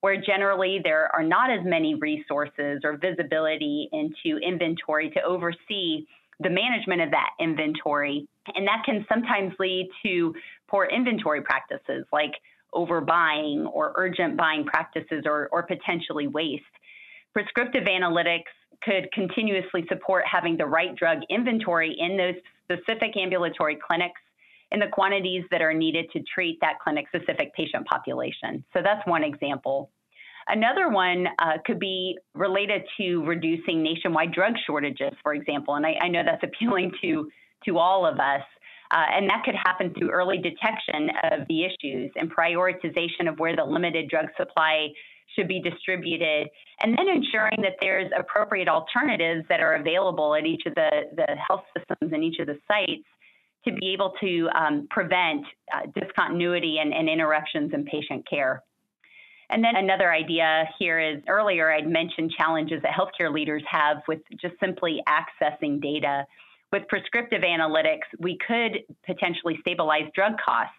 where 0.00 0.20
generally 0.20 0.78
there 0.82 1.10
are 1.14 1.22
not 1.22 1.50
as 1.50 1.60
many 1.64 1.94
resources 1.96 2.82
or 2.84 2.96
visibility 2.98 3.88
into 3.92 4.38
inventory 4.38 5.10
to 5.10 5.22
oversee 5.22 6.06
the 6.40 6.50
management 6.50 7.02
of 7.02 7.10
that 7.10 7.30
inventory. 7.40 8.28
And 8.54 8.66
that 8.66 8.82
can 8.84 9.04
sometimes 9.08 9.52
lead 9.58 9.88
to 10.04 10.34
poor 10.68 10.84
inventory 10.86 11.42
practices 11.42 12.04
like 12.12 12.32
overbuying 12.74 13.66
or 13.72 13.92
urgent 13.96 14.36
buying 14.36 14.64
practices 14.64 15.24
or, 15.24 15.48
or 15.52 15.62
potentially 15.62 16.26
waste. 16.26 16.64
Prescriptive 17.32 17.84
analytics 17.84 18.52
could 18.82 19.10
continuously 19.12 19.84
support 19.88 20.24
having 20.30 20.56
the 20.56 20.66
right 20.66 20.94
drug 20.94 21.18
inventory 21.30 21.96
in 21.98 22.16
those 22.16 22.34
specific 22.64 23.16
ambulatory 23.16 23.76
clinics 23.76 24.20
in 24.70 24.80
the 24.80 24.86
quantities 24.86 25.44
that 25.50 25.62
are 25.62 25.72
needed 25.72 26.10
to 26.12 26.22
treat 26.32 26.58
that 26.60 26.78
clinic 26.82 27.06
specific 27.08 27.54
patient 27.54 27.86
population. 27.86 28.64
So 28.74 28.80
that's 28.82 29.06
one 29.06 29.24
example. 29.24 29.90
Another 30.48 30.88
one 30.88 31.26
uh, 31.38 31.58
could 31.64 31.78
be 31.78 32.18
related 32.34 32.82
to 32.98 33.22
reducing 33.24 33.82
nationwide 33.82 34.32
drug 34.32 34.54
shortages, 34.66 35.12
for 35.22 35.34
example. 35.34 35.74
And 35.74 35.86
I, 35.86 35.96
I 36.02 36.08
know 36.08 36.22
that's 36.24 36.42
appealing 36.42 36.92
to, 37.02 37.28
to 37.64 37.78
all 37.78 38.06
of 38.06 38.18
us. 38.18 38.42
Uh, 38.90 39.04
and 39.14 39.28
that 39.28 39.42
could 39.44 39.54
happen 39.54 39.92
through 39.94 40.10
early 40.10 40.38
detection 40.38 41.10
of 41.30 41.46
the 41.48 41.64
issues 41.64 42.10
and 42.16 42.34
prioritization 42.34 43.28
of 43.28 43.38
where 43.38 43.54
the 43.54 43.64
limited 43.64 44.08
drug 44.08 44.26
supply 44.36 44.88
should 45.36 45.46
be 45.46 45.60
distributed, 45.60 46.48
and 46.82 46.96
then 46.96 47.06
ensuring 47.06 47.58
that 47.60 47.76
there's 47.82 48.10
appropriate 48.18 48.66
alternatives 48.66 49.44
that 49.50 49.60
are 49.60 49.74
available 49.74 50.34
at 50.34 50.46
each 50.46 50.62
of 50.66 50.74
the, 50.74 50.90
the 51.16 51.36
health 51.46 51.64
systems 51.76 52.12
and 52.14 52.24
each 52.24 52.38
of 52.40 52.46
the 52.46 52.58
sites 52.66 53.04
to 53.66 53.72
be 53.72 53.92
able 53.92 54.14
to 54.20 54.48
um, 54.54 54.86
prevent 54.90 55.44
uh, 55.74 55.80
discontinuity 55.94 56.78
and, 56.80 56.94
and 56.94 57.10
interruptions 57.10 57.72
in 57.74 57.84
patient 57.84 58.26
care. 58.28 58.62
And 59.50 59.64
then 59.64 59.76
another 59.76 60.12
idea 60.12 60.64
here 60.78 61.00
is 61.00 61.22
earlier 61.28 61.70
I'd 61.70 61.86
mentioned 61.86 62.32
challenges 62.36 62.82
that 62.82 62.92
healthcare 62.92 63.32
leaders 63.32 63.62
have 63.70 63.98
with 64.06 64.20
just 64.40 64.54
simply 64.60 65.02
accessing 65.08 65.80
data. 65.80 66.26
With 66.70 66.86
prescriptive 66.88 67.42
analytics, 67.42 68.06
we 68.18 68.36
could 68.46 68.80
potentially 69.06 69.56
stabilize 69.62 70.04
drug 70.14 70.32
costs 70.44 70.74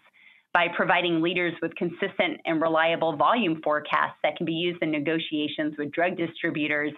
by 0.53 0.67
providing 0.75 1.21
leaders 1.21 1.53
with 1.61 1.73
consistent 1.75 2.39
and 2.45 2.61
reliable 2.61 3.15
volume 3.15 3.59
forecasts 3.63 4.17
that 4.23 4.35
can 4.35 4.45
be 4.45 4.53
used 4.53 4.81
in 4.81 4.91
negotiations 4.91 5.75
with 5.77 5.91
drug 5.91 6.15
distributors 6.15 6.91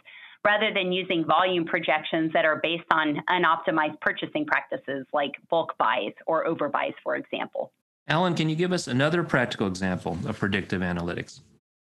rather 0.43 0.73
than 0.73 0.91
using 0.91 1.23
volume 1.25 1.65
projections 1.65 2.31
that 2.33 2.45
are 2.45 2.59
based 2.63 2.85
on 2.91 3.21
unoptimized 3.29 3.99
purchasing 4.01 4.45
practices 4.45 5.05
like 5.13 5.31
bulk 5.49 5.77
buys 5.77 6.13
or 6.25 6.45
overbuys, 6.45 6.93
for 7.03 7.15
example. 7.15 7.71
Allen, 8.07 8.35
can 8.35 8.49
you 8.49 8.55
give 8.55 8.73
us 8.73 8.87
another 8.87 9.23
practical 9.23 9.67
example 9.67 10.17
of 10.25 10.39
predictive 10.39 10.81
analytics? 10.81 11.41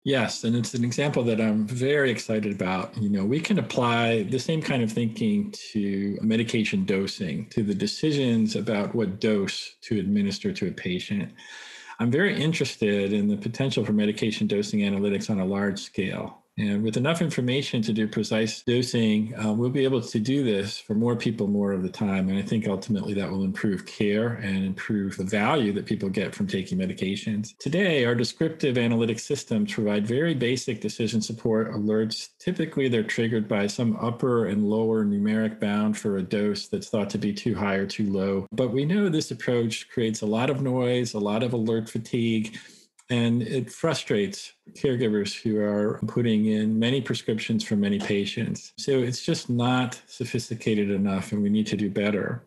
Yes, 0.07 0.45
and 0.45 0.55
it's 0.55 0.73
an 0.75 0.85
example 0.85 1.25
that 1.25 1.41
I'm 1.41 1.67
very 1.67 2.13
excited 2.13 2.53
about. 2.53 2.97
You 2.97 3.09
know, 3.09 3.25
we 3.25 3.41
can 3.41 3.59
apply 3.59 4.23
the 4.23 4.39
same 4.39 4.63
kind 4.63 4.85
of 4.85 4.93
thinking 4.93 5.51
to 5.73 6.17
medication 6.23 6.85
dosing, 6.85 7.49
to 7.49 7.65
the 7.65 7.75
decisions 7.75 8.55
about 8.55 8.95
what 8.95 9.19
dose 9.19 9.75
to 9.81 9.99
administer 9.99 10.53
to 10.53 10.69
a 10.69 10.71
patient. 10.71 11.33
I'm 11.99 12.13
very 12.13 12.41
interested 12.41 13.13
in 13.13 13.27
the 13.27 13.37
potential 13.37 13.85
for 13.85 13.93
medication 13.93 14.47
dosing 14.47 14.79
analytics 14.79 15.29
on 15.29 15.41
a 15.41 15.45
large 15.45 15.81
scale. 15.81 16.45
And 16.59 16.83
with 16.83 16.97
enough 16.97 17.21
information 17.21 17.83
to 17.83 17.93
do 17.93 18.09
precise 18.09 18.63
dosing, 18.63 19.35
uh, 19.39 19.53
we'll 19.53 19.69
be 19.69 19.85
able 19.85 20.01
to 20.01 20.19
do 20.19 20.43
this 20.43 20.79
for 20.79 20.95
more 20.95 21.15
people 21.15 21.49
more 21.49 21.73
of 21.73 21.83
the 21.83 21.91
time. 21.91 22.31
And 22.31 22.39
I 22.39 22.43
think 22.43 22.67
ultimately 22.67 23.13
that 23.15 23.31
will 23.31 23.45
improve 23.45 23.85
care 23.85 24.35
and 24.35 24.65
improve 24.65 25.19
the 25.19 25.25
value 25.25 25.73
that 25.75 25.85
people 25.85 26.09
get 26.09 26.35
from 26.35 26.47
taking 26.47 26.79
medications. 26.79 27.57
Today, 27.59 28.07
our 28.07 28.15
descriptive 28.15 28.79
analytic 28.79 29.19
systems 29.19 29.75
provide 29.75 30.07
very 30.07 30.33
basic 30.33 30.81
decision 30.81 31.21
support 31.21 31.73
alerts. 31.73 32.31
Typically, 32.39 32.89
they're 32.89 33.03
triggered 33.03 33.47
by 33.47 33.67
some 33.67 33.97
upper 34.01 34.47
and 34.47 34.65
lower 34.65 35.05
numeric 35.05 35.61
bound 35.61 35.99
for 35.99 36.17
a 36.17 36.23
dose 36.23 36.69
that's 36.69 36.89
thought 36.89 37.11
to 37.11 37.19
be 37.19 37.35
too 37.35 37.55
high 37.55 37.75
or 37.75 37.87
too 37.87 38.11
low. 38.11 38.47
But 38.53 38.73
we 38.73 38.87
know 38.87 39.11
this 39.11 39.31
approach 39.31 39.91
creates 39.91 40.23
a 40.23 40.27
lot 40.27 40.49
of 40.49 40.63
noise, 40.63 41.13
a 41.13 41.19
lot 41.19 41.43
of 41.43 41.53
alert 41.53 41.91
fatigue 41.91 42.57
and 43.09 43.43
it 43.43 43.71
frustrates 43.71 44.53
caregivers 44.73 45.41
who 45.41 45.61
are 45.61 46.01
putting 46.09 46.47
in 46.47 46.79
many 46.79 47.01
prescriptions 47.01 47.65
for 47.65 47.77
many 47.77 47.99
patients. 47.99 48.73
So 48.77 48.99
it's 48.99 49.25
just 49.25 49.49
not 49.49 50.01
sophisticated 50.07 50.91
enough, 50.91 51.33
and 51.33 51.43
we 51.43 51.51
need 51.51 51.67
to 51.69 51.77
do 51.77 51.89
better. 51.89 52.43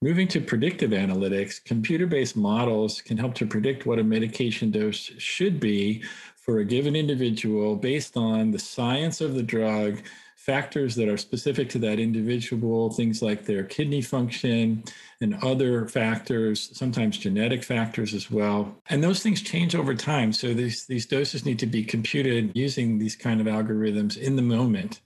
Moving 0.00 0.26
to 0.28 0.40
predictive 0.40 0.90
analytics, 0.90 1.62
computer 1.64 2.08
based 2.08 2.36
models 2.36 3.00
can 3.00 3.16
help 3.16 3.34
to 3.34 3.46
predict 3.46 3.86
what 3.86 4.00
a 4.00 4.04
medication 4.04 4.72
dose 4.72 4.96
should 4.96 5.60
be 5.60 6.02
for 6.34 6.58
a 6.58 6.64
given 6.64 6.96
individual 6.96 7.76
based 7.76 8.16
on 8.16 8.50
the 8.50 8.58
science 8.58 9.20
of 9.20 9.34
the 9.34 9.42
drug 9.44 10.02
factors 10.42 10.96
that 10.96 11.08
are 11.08 11.16
specific 11.16 11.68
to 11.70 11.78
that 11.78 12.00
individual, 12.00 12.90
things 12.90 13.22
like 13.22 13.44
their 13.44 13.62
kidney 13.62 14.02
function 14.02 14.82
and 15.20 15.36
other 15.40 15.86
factors, 15.86 16.76
sometimes 16.76 17.16
genetic 17.16 17.62
factors 17.62 18.12
as 18.12 18.28
well. 18.28 18.76
And 18.88 19.04
those 19.04 19.22
things 19.22 19.40
change 19.40 19.76
over 19.76 19.94
time. 19.94 20.32
So 20.32 20.52
these, 20.52 20.84
these 20.86 21.06
doses 21.06 21.46
need 21.46 21.60
to 21.60 21.66
be 21.66 21.84
computed 21.84 22.50
using 22.56 22.98
these 22.98 23.14
kind 23.14 23.40
of 23.40 23.46
algorithms 23.46 24.18
in 24.18 24.34
the 24.34 24.42
moment. 24.42 25.00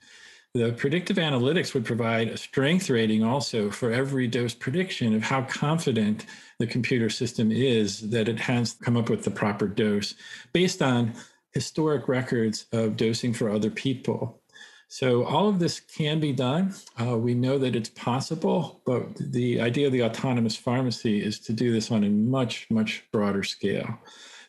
The 0.54 0.72
predictive 0.72 1.18
analytics 1.18 1.74
would 1.74 1.84
provide 1.84 2.28
a 2.28 2.38
strength 2.38 2.88
rating 2.88 3.22
also 3.22 3.70
for 3.70 3.92
every 3.92 4.26
dose 4.28 4.54
prediction 4.54 5.14
of 5.14 5.22
how 5.22 5.42
confident 5.42 6.24
the 6.58 6.66
computer 6.66 7.10
system 7.10 7.52
is 7.52 8.08
that 8.08 8.26
it 8.26 8.40
has 8.40 8.72
come 8.72 8.96
up 8.96 9.10
with 9.10 9.24
the 9.24 9.30
proper 9.30 9.68
dose 9.68 10.14
based 10.54 10.80
on 10.80 11.12
historic 11.52 12.08
records 12.08 12.64
of 12.72 12.96
dosing 12.96 13.34
for 13.34 13.50
other 13.50 13.70
people. 13.70 14.40
So 14.88 15.24
all 15.24 15.48
of 15.48 15.58
this 15.58 15.80
can 15.80 16.20
be 16.20 16.32
done. 16.32 16.74
Uh, 17.00 17.18
we 17.18 17.34
know 17.34 17.58
that 17.58 17.74
it's 17.74 17.88
possible, 17.88 18.82
but 18.86 19.16
the 19.16 19.60
idea 19.60 19.86
of 19.86 19.92
the 19.92 20.04
autonomous 20.04 20.56
pharmacy 20.56 21.22
is 21.22 21.40
to 21.40 21.52
do 21.52 21.72
this 21.72 21.90
on 21.90 22.04
a 22.04 22.08
much, 22.08 22.66
much 22.70 23.04
broader 23.12 23.42
scale. 23.42 23.98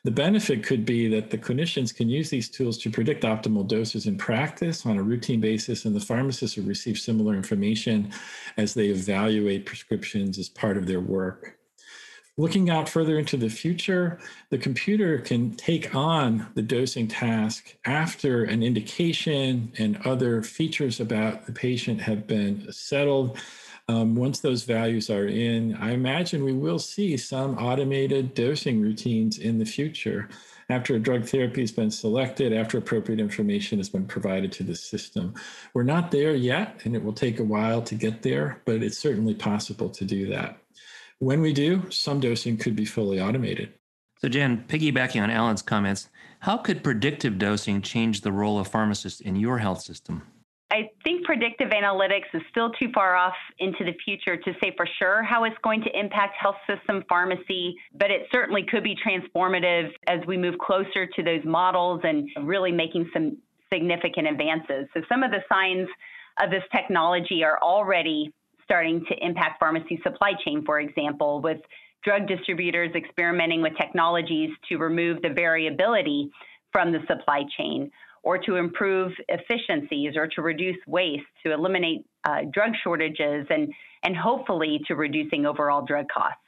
The 0.03 0.11
benefit 0.11 0.63
could 0.63 0.85
be 0.85 1.07
that 1.09 1.31
the 1.31 1.37
clinicians 1.37 1.93
can 1.93 2.07
use 2.07 2.29
these 2.29 2.49
tools 2.49 2.77
to 2.77 2.91
predict 2.91 3.23
optimal 3.23 3.67
doses 3.67 4.05
in 4.05 4.17
practice 4.17 4.85
on 4.85 4.97
a 4.97 5.03
routine 5.03 5.41
basis, 5.41 5.85
and 5.85 5.95
the 5.95 5.99
pharmacists 5.99 6.55
will 6.55 6.65
receive 6.65 6.97
similar 6.97 7.33
information 7.33 8.13
as 8.57 8.73
they 8.73 8.87
evaluate 8.87 9.65
prescriptions 9.65 10.37
as 10.37 10.49
part 10.49 10.77
of 10.77 10.85
their 10.85 11.01
work. 11.01 11.56
Looking 12.39 12.69
out 12.69 12.87
further 12.87 13.17
into 13.17 13.35
the 13.35 13.49
future, 13.49 14.19
the 14.51 14.59
computer 14.59 15.17
can 15.17 15.55
take 15.55 15.95
on 15.95 16.45
the 16.53 16.61
dosing 16.61 17.07
task 17.07 17.75
after 17.83 18.43
an 18.43 18.61
indication 18.61 19.71
and 19.79 19.97
other 20.05 20.43
features 20.43 20.99
about 20.99 21.47
the 21.47 21.51
patient 21.51 21.99
have 22.01 22.27
been 22.27 22.71
settled. 22.71 23.39
Um, 23.87 24.15
once 24.15 24.39
those 24.39 24.65
values 24.65 25.09
are 25.09 25.25
in, 25.25 25.73
I 25.77 25.93
imagine 25.93 26.43
we 26.43 26.53
will 26.53 26.77
see 26.77 27.17
some 27.17 27.57
automated 27.57 28.35
dosing 28.35 28.81
routines 28.81 29.39
in 29.39 29.57
the 29.57 29.65
future 29.65 30.29
after 30.69 30.93
a 30.93 30.99
drug 30.99 31.25
therapy 31.25 31.61
has 31.61 31.71
been 31.71 31.89
selected, 31.89 32.53
after 32.53 32.77
appropriate 32.77 33.19
information 33.19 33.79
has 33.79 33.89
been 33.89 34.05
provided 34.05 34.51
to 34.51 34.63
the 34.63 34.75
system. 34.75 35.33
We're 35.73 35.83
not 35.83 36.11
there 36.11 36.35
yet, 36.35 36.81
and 36.83 36.95
it 36.95 37.03
will 37.03 37.13
take 37.13 37.39
a 37.39 37.43
while 37.43 37.81
to 37.81 37.95
get 37.95 38.21
there, 38.21 38.61
but 38.65 38.83
it's 38.83 38.99
certainly 38.99 39.33
possible 39.33 39.89
to 39.89 40.05
do 40.05 40.27
that. 40.27 40.59
When 41.19 41.41
we 41.41 41.51
do, 41.51 41.89
some 41.89 42.19
dosing 42.19 42.57
could 42.57 42.75
be 42.75 42.85
fully 42.85 43.19
automated. 43.19 43.73
So, 44.19 44.29
Jen, 44.29 44.65
piggybacking 44.67 45.21
on 45.21 45.31
Allen's 45.31 45.63
comments, 45.63 46.09
how 46.39 46.57
could 46.57 46.83
predictive 46.83 47.39
dosing 47.39 47.81
change 47.81 48.21
the 48.21 48.31
role 48.31 48.59
of 48.59 48.67
pharmacists 48.67 49.19
in 49.19 49.35
your 49.35 49.57
health 49.57 49.81
system? 49.81 50.21
I 50.69 50.89
think 51.03 51.23
predictive 51.25 51.69
analytics 51.69 52.25
is 52.33 52.41
still 52.51 52.71
too 52.71 52.89
far 52.93 53.15
off 53.15 53.33
into 53.59 53.83
the 53.85 53.93
future 54.03 54.37
to 54.37 54.53
say 54.61 54.73
for 54.75 54.87
sure 54.99 55.23
how 55.23 55.45
it's 55.45 55.55
going 55.63 55.81
to 55.83 55.99
impact 55.99 56.35
health 56.39 56.57
system 56.67 57.03
pharmacy, 57.07 57.75
but 57.97 58.11
it 58.11 58.27
certainly 58.31 58.63
could 58.69 58.83
be 58.83 58.95
transformative 58.95 59.89
as 60.07 60.19
we 60.27 60.37
move 60.37 60.57
closer 60.59 61.07
to 61.07 61.23
those 61.23 61.43
models 61.45 62.01
and 62.03 62.29
really 62.43 62.71
making 62.71 63.09
some 63.13 63.37
significant 63.73 64.27
advances. 64.27 64.87
So, 64.93 65.01
some 65.09 65.23
of 65.23 65.31
the 65.31 65.41
signs 65.51 65.87
of 66.39 66.51
this 66.51 66.63
technology 66.75 67.43
are 67.43 67.57
already 67.61 68.33
starting 68.67 69.03
to 69.09 69.25
impact 69.25 69.59
pharmacy 69.59 69.97
supply 70.03 70.33
chain, 70.45 70.63
for 70.65 70.81
example, 70.81 71.41
with 71.41 71.57
drug 72.03 72.27
distributors 72.27 72.91
experimenting 72.95 73.61
with 73.61 73.73
technologies 73.77 74.49
to 74.67 74.77
remove 74.77 75.21
the 75.21 75.29
variability 75.29 76.29
from 76.73 76.91
the 76.91 76.99
supply 77.07 77.43
chain 77.57 77.89
or 78.23 78.37
to 78.37 78.57
improve 78.57 79.13
efficiencies 79.29 80.17
or 80.17 80.27
to 80.27 80.41
reduce 80.41 80.75
waste, 80.85 81.23
to 81.45 81.53
eliminate 81.53 82.05
uh, 82.25 82.41
drug 82.51 82.71
shortages, 82.83 83.47
and, 83.49 83.73
and 84.03 84.17
hopefully 84.17 84.81
to 84.85 84.95
reducing 84.95 85.45
overall 85.45 85.85
drug 85.85 86.05
costs. 86.13 86.41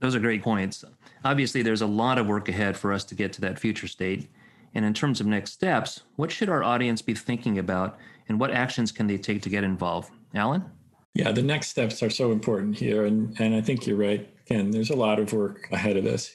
Those 0.00 0.14
are 0.14 0.20
great 0.20 0.42
points. 0.42 0.82
Obviously, 1.24 1.60
there's 1.60 1.82
a 1.82 1.86
lot 1.86 2.16
of 2.16 2.26
work 2.26 2.48
ahead 2.48 2.76
for 2.76 2.90
us 2.90 3.04
to 3.04 3.14
get 3.14 3.34
to 3.34 3.42
that 3.42 3.58
future 3.58 3.86
state. 3.86 4.30
And 4.74 4.84
in 4.84 4.94
terms 4.94 5.20
of 5.20 5.26
next 5.26 5.52
steps, 5.52 6.02
what 6.16 6.32
should 6.32 6.48
our 6.48 6.64
audience 6.64 7.02
be 7.02 7.14
thinking 7.14 7.58
about 7.58 7.98
and 8.28 8.40
what 8.40 8.50
actions 8.50 8.90
can 8.90 9.06
they 9.06 9.18
take 9.18 9.42
to 9.42 9.50
get 9.50 9.62
involved? 9.62 10.10
Allen? 10.34 10.64
Yeah, 11.14 11.30
the 11.30 11.42
next 11.42 11.68
steps 11.68 12.02
are 12.02 12.10
so 12.10 12.32
important 12.32 12.76
here. 12.76 13.04
And, 13.04 13.38
and 13.40 13.54
I 13.54 13.60
think 13.60 13.86
you're 13.86 13.96
right, 13.96 14.28
Ken. 14.46 14.70
There's 14.72 14.90
a 14.90 14.96
lot 14.96 15.20
of 15.20 15.32
work 15.32 15.68
ahead 15.70 15.96
of 15.96 16.06
us 16.06 16.34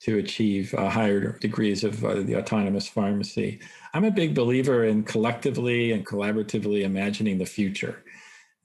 to 0.00 0.18
achieve 0.18 0.74
uh, 0.74 0.88
higher 0.88 1.38
degrees 1.38 1.84
of 1.84 2.02
uh, 2.04 2.14
the 2.14 2.36
autonomous 2.36 2.88
pharmacy. 2.88 3.60
I'm 3.92 4.04
a 4.04 4.10
big 4.10 4.34
believer 4.34 4.84
in 4.84 5.04
collectively 5.04 5.92
and 5.92 6.06
collaboratively 6.06 6.82
imagining 6.82 7.38
the 7.38 7.46
future. 7.46 8.02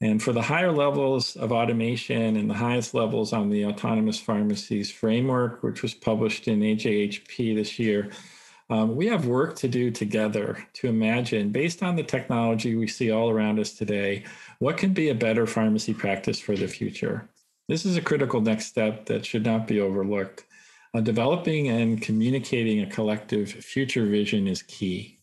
And 0.02 0.22
for 0.22 0.32
the 0.32 0.42
higher 0.42 0.72
levels 0.72 1.36
of 1.36 1.52
automation 1.52 2.36
and 2.36 2.48
the 2.48 2.54
highest 2.54 2.94
levels 2.94 3.34
on 3.34 3.50
the 3.50 3.66
autonomous 3.66 4.18
pharmacies 4.18 4.90
framework, 4.90 5.62
which 5.62 5.82
was 5.82 5.92
published 5.92 6.48
in 6.48 6.60
AJHP 6.60 7.54
this 7.54 7.78
year, 7.78 8.10
um, 8.70 8.94
we 8.94 9.08
have 9.08 9.26
work 9.26 9.56
to 9.56 9.68
do 9.68 9.90
together 9.90 10.64
to 10.74 10.86
imagine, 10.86 11.50
based 11.50 11.82
on 11.82 11.96
the 11.96 12.04
technology 12.04 12.76
we 12.76 12.86
see 12.86 13.10
all 13.10 13.28
around 13.28 13.58
us 13.58 13.72
today, 13.72 14.24
what 14.60 14.76
can 14.76 14.92
be 14.92 15.08
a 15.08 15.14
better 15.14 15.46
pharmacy 15.46 15.92
practice 15.92 16.38
for 16.38 16.54
the 16.56 16.68
future? 16.68 17.28
This 17.68 17.84
is 17.84 17.96
a 17.96 18.02
critical 18.02 18.40
next 18.40 18.66
step 18.66 19.06
that 19.06 19.26
should 19.26 19.44
not 19.44 19.66
be 19.66 19.80
overlooked. 19.80 20.44
Uh, 20.94 21.00
developing 21.00 21.68
and 21.68 22.00
communicating 22.00 22.80
a 22.80 22.86
collective 22.86 23.50
future 23.50 24.06
vision 24.06 24.46
is 24.46 24.62
key. 24.62 25.18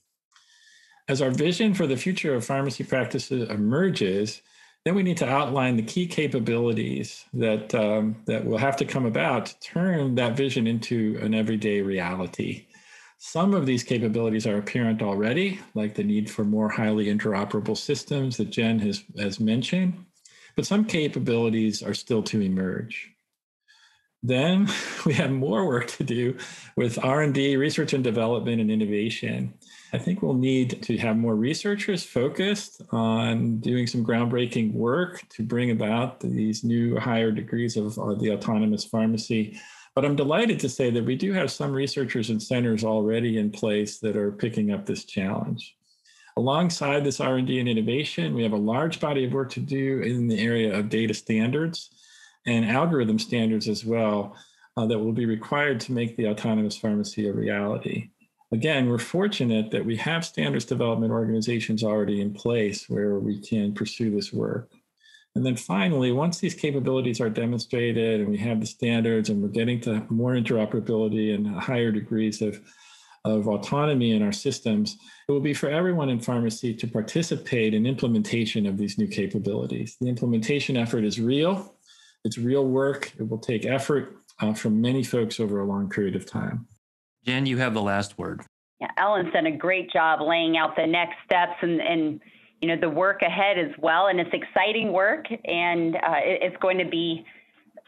As 1.08 1.22
our 1.22 1.32
vision 1.32 1.74
for 1.74 1.88
the 1.88 1.96
future 1.96 2.36
of 2.36 2.46
pharmacy 2.46 2.84
practices 2.84 3.50
emerges, 3.50 4.42
then 4.84 4.96
we 4.96 5.04
need 5.04 5.18
to 5.18 5.30
outline 5.30 5.78
the 5.78 5.84
key 5.84 6.06
capabilities 6.06 7.26
that 7.34 7.74
um, 7.76 8.16
that 8.26 8.46
will 8.46 8.58
have 8.58 8.78
to 8.78 8.86
come 8.86 9.06
about 9.06 9.48
to 9.48 9.60
turn 9.60 10.16
that 10.16 10.38
vision 10.38 10.68
into 10.68 11.18
an 11.22 11.34
everyday 11.34 11.82
reality. 11.82 12.66
Some 13.20 13.56
of 13.56 13.66
these 13.66 13.84
capabilities 13.84 14.46
are 14.46 14.58
apparent 14.58 15.02
already, 15.02 15.60
like 15.74 15.96
the 15.96 16.04
need 16.04 16.30
for 16.30 16.44
more 16.44 16.70
highly 16.70 17.06
interoperable 17.08 17.76
systems 17.76 18.38
that 18.38 18.52
Jen 18.52 18.78
has, 18.80 19.04
has 19.18 19.40
mentioned, 19.40 20.06
but 20.56 20.68
some 20.68 20.86
capabilities 20.86 21.82
are 21.82 21.96
still 21.96 22.22
to 22.24 22.42
emerge. 22.42 23.12
Then 24.22 24.68
we 25.06 25.14
have 25.14 25.32
more 25.32 25.66
work 25.66 25.88
to 25.88 26.04
do 26.04 26.38
with 26.76 27.04
R&D, 27.04 27.58
research 27.58 27.94
and 27.94 28.04
development 28.04 28.62
and 28.62 28.70
innovation. 28.70 29.54
I 29.94 29.98
think 29.98 30.22
we'll 30.22 30.34
need 30.36 30.84
to 30.84 30.98
have 30.98 31.18
more 31.18 31.36
researchers 31.36 32.04
focused 32.04 32.84
on 32.92 33.58
doing 33.60 33.88
some 33.88 34.06
groundbreaking 34.06 34.74
work 34.74 35.28
to 35.30 35.44
bring 35.44 35.72
about 35.72 36.20
these 36.20 36.64
new 36.64 37.00
higher 37.00 37.32
degrees 37.32 37.78
of, 37.78 37.98
of 37.98 38.20
the 38.20 38.32
autonomous 38.32 38.86
pharmacy 38.86 39.60
but 39.98 40.06
I'm 40.06 40.16
delighted 40.16 40.60
to 40.60 40.70
say 40.70 40.92
that 40.92 41.06
we 41.06 41.16
do 41.16 41.34
have 41.34 41.50
some 41.50 41.72
researchers 41.72 42.30
and 42.30 42.40
centers 42.40 42.84
already 42.84 43.40
in 43.40 43.50
place 43.50 43.98
that 44.02 44.16
are 44.16 44.32
picking 44.32 44.72
up 44.72 44.86
this 44.86 45.06
challenge. 45.06 45.76
Alongside 46.36 47.04
this 47.04 47.20
R&D 47.20 47.60
and 47.60 47.68
innovation, 47.68 48.36
we 48.36 48.44
have 48.44 48.52
a 48.52 48.58
large 48.58 49.00
body 49.00 49.26
of 49.26 49.34
work 49.34 49.50
to 49.54 49.60
do 49.60 50.02
in 50.02 50.28
the 50.28 50.40
area 50.40 50.78
of 50.78 50.90
data 50.90 51.16
standards 51.16 51.90
and 52.46 52.70
algorithm 52.70 53.18
standards 53.18 53.68
as 53.68 53.86
well 53.86 54.36
uh, 54.78 54.86
that 54.86 55.00
will 55.00 55.14
be 55.14 55.26
required 55.26 55.80
to 55.80 55.94
make 55.94 56.16
the 56.16 56.28
autonomous 56.28 56.78
pharmacy 56.78 57.28
a 57.28 57.34
reality. 57.34 58.12
Again, 58.52 58.90
we're 58.90 59.00
fortunate 59.00 59.72
that 59.72 59.84
we 59.84 59.96
have 59.96 60.24
standards 60.24 60.66
development 60.66 61.12
organizations 61.12 61.84
already 61.84 62.22
in 62.22 62.36
place 62.36 62.88
where 62.88 63.18
we 63.18 63.42
can 63.42 63.74
pursue 63.74 64.12
this 64.12 64.32
work. 64.32 64.70
And 65.38 65.46
then 65.46 65.56
finally, 65.56 66.12
once 66.12 66.40
these 66.40 66.56
capabilities 66.56 67.22
are 67.22 67.30
demonstrated 67.30 68.22
and 68.22 68.28
we 68.28 68.38
have 68.38 68.60
the 68.60 68.66
standards 68.66 69.30
and 69.30 69.40
we're 69.40 69.50
getting 69.50 69.80
to 69.82 70.04
more 70.10 70.34
interoperability 70.34 71.36
and 71.36 71.46
higher 71.46 71.92
degrees 71.92 72.42
of, 72.42 72.60
of 73.24 73.48
autonomy 73.48 74.14
in 74.14 74.24
our 74.24 74.32
systems, 74.32 74.98
it 75.30 75.32
will 75.32 75.40
be 75.40 75.54
for 75.54 75.70
everyone 75.70 76.10
in 76.10 76.20
pharmacy 76.20 76.74
to 76.74 76.88
participate 76.88 77.76
in 77.76 77.86
implementation 77.86 78.66
of 78.66 78.80
these 78.80 78.98
new 78.98 79.08
capabilities. 79.08 79.96
The 80.02 80.10
implementation 80.10 80.76
effort 80.76 81.04
is 81.04 81.20
real, 81.20 81.76
it's 82.24 82.40
real 82.40 82.66
work, 82.66 83.14
it 83.20 83.30
will 83.30 83.38
take 83.38 83.64
effort 83.64 84.16
uh, 84.42 84.56
from 84.56 84.82
many 84.82 85.04
folks 85.04 85.40
over 85.40 85.60
a 85.60 85.68
long 85.68 85.88
period 85.88 86.16
of 86.16 86.26
time. 86.26 86.66
Jen, 87.28 87.46
you 87.46 87.58
have 87.58 87.76
the 87.76 87.82
last 87.84 88.18
word. 88.18 88.42
Yeah, 88.82 88.90
Allen's 88.98 89.32
done 89.34 89.46
a 89.46 89.56
great 89.56 89.92
job 89.92 90.20
laying 90.20 90.58
out 90.58 90.76
the 90.76 90.88
next 90.88 91.18
steps 91.26 91.58
and, 91.62 91.80
and 91.80 92.22
you 92.62 92.68
know 92.68 92.80
the 92.80 92.90
work 92.90 93.22
ahead 93.22 93.58
as 93.58 93.72
well, 93.80 94.08
and 94.08 94.20
it's 94.20 94.34
exciting 94.34 94.92
work, 94.92 95.26
and 95.46 95.96
uh, 95.96 96.22
it's 96.24 96.58
going 96.58 96.78
to 96.78 96.86
be 96.90 97.26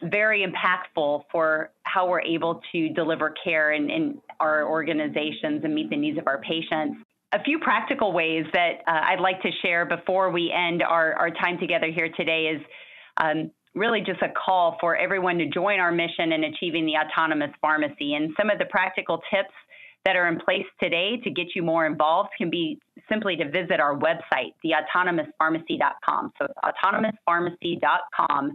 very 0.02 0.46
impactful 0.46 1.24
for 1.30 1.70
how 1.82 2.08
we're 2.08 2.22
able 2.22 2.60
to 2.72 2.88
deliver 2.90 3.34
care 3.44 3.72
in, 3.72 3.90
in 3.90 4.20
our 4.38 4.66
organizations 4.66 5.62
and 5.62 5.74
meet 5.74 5.90
the 5.90 5.96
needs 5.96 6.18
of 6.18 6.26
our 6.26 6.40
patients. 6.40 6.96
A 7.32 7.42
few 7.42 7.58
practical 7.58 8.12
ways 8.12 8.44
that 8.52 8.80
uh, 8.86 8.92
I'd 8.92 9.20
like 9.20 9.40
to 9.42 9.50
share 9.62 9.84
before 9.84 10.30
we 10.30 10.50
end 10.50 10.82
our, 10.82 11.12
our 11.14 11.30
time 11.30 11.58
together 11.58 11.88
here 11.94 12.08
today 12.16 12.46
is 12.46 12.62
um, 13.18 13.50
really 13.74 14.00
just 14.00 14.22
a 14.22 14.28
call 14.28 14.78
for 14.80 14.96
everyone 14.96 15.38
to 15.38 15.46
join 15.46 15.78
our 15.78 15.92
mission 15.92 16.32
in 16.32 16.44
achieving 16.44 16.86
the 16.86 16.94
autonomous 16.96 17.50
pharmacy. 17.60 18.14
And 18.14 18.32
some 18.38 18.50
of 18.50 18.58
the 18.58 18.64
practical 18.64 19.18
tips 19.32 19.54
that 20.04 20.16
are 20.16 20.28
in 20.28 20.38
place 20.38 20.66
today 20.82 21.18
to 21.24 21.30
get 21.30 21.48
you 21.54 21.62
more 21.62 21.86
involved 21.86 22.30
can 22.38 22.50
be 22.50 22.78
simply 23.08 23.36
to 23.36 23.50
visit 23.50 23.80
our 23.80 23.98
website, 23.98 24.54
theautonomouspharmacy.com. 24.64 26.32
So 26.38 26.46
autonomouspharmacy.com. 26.64 28.52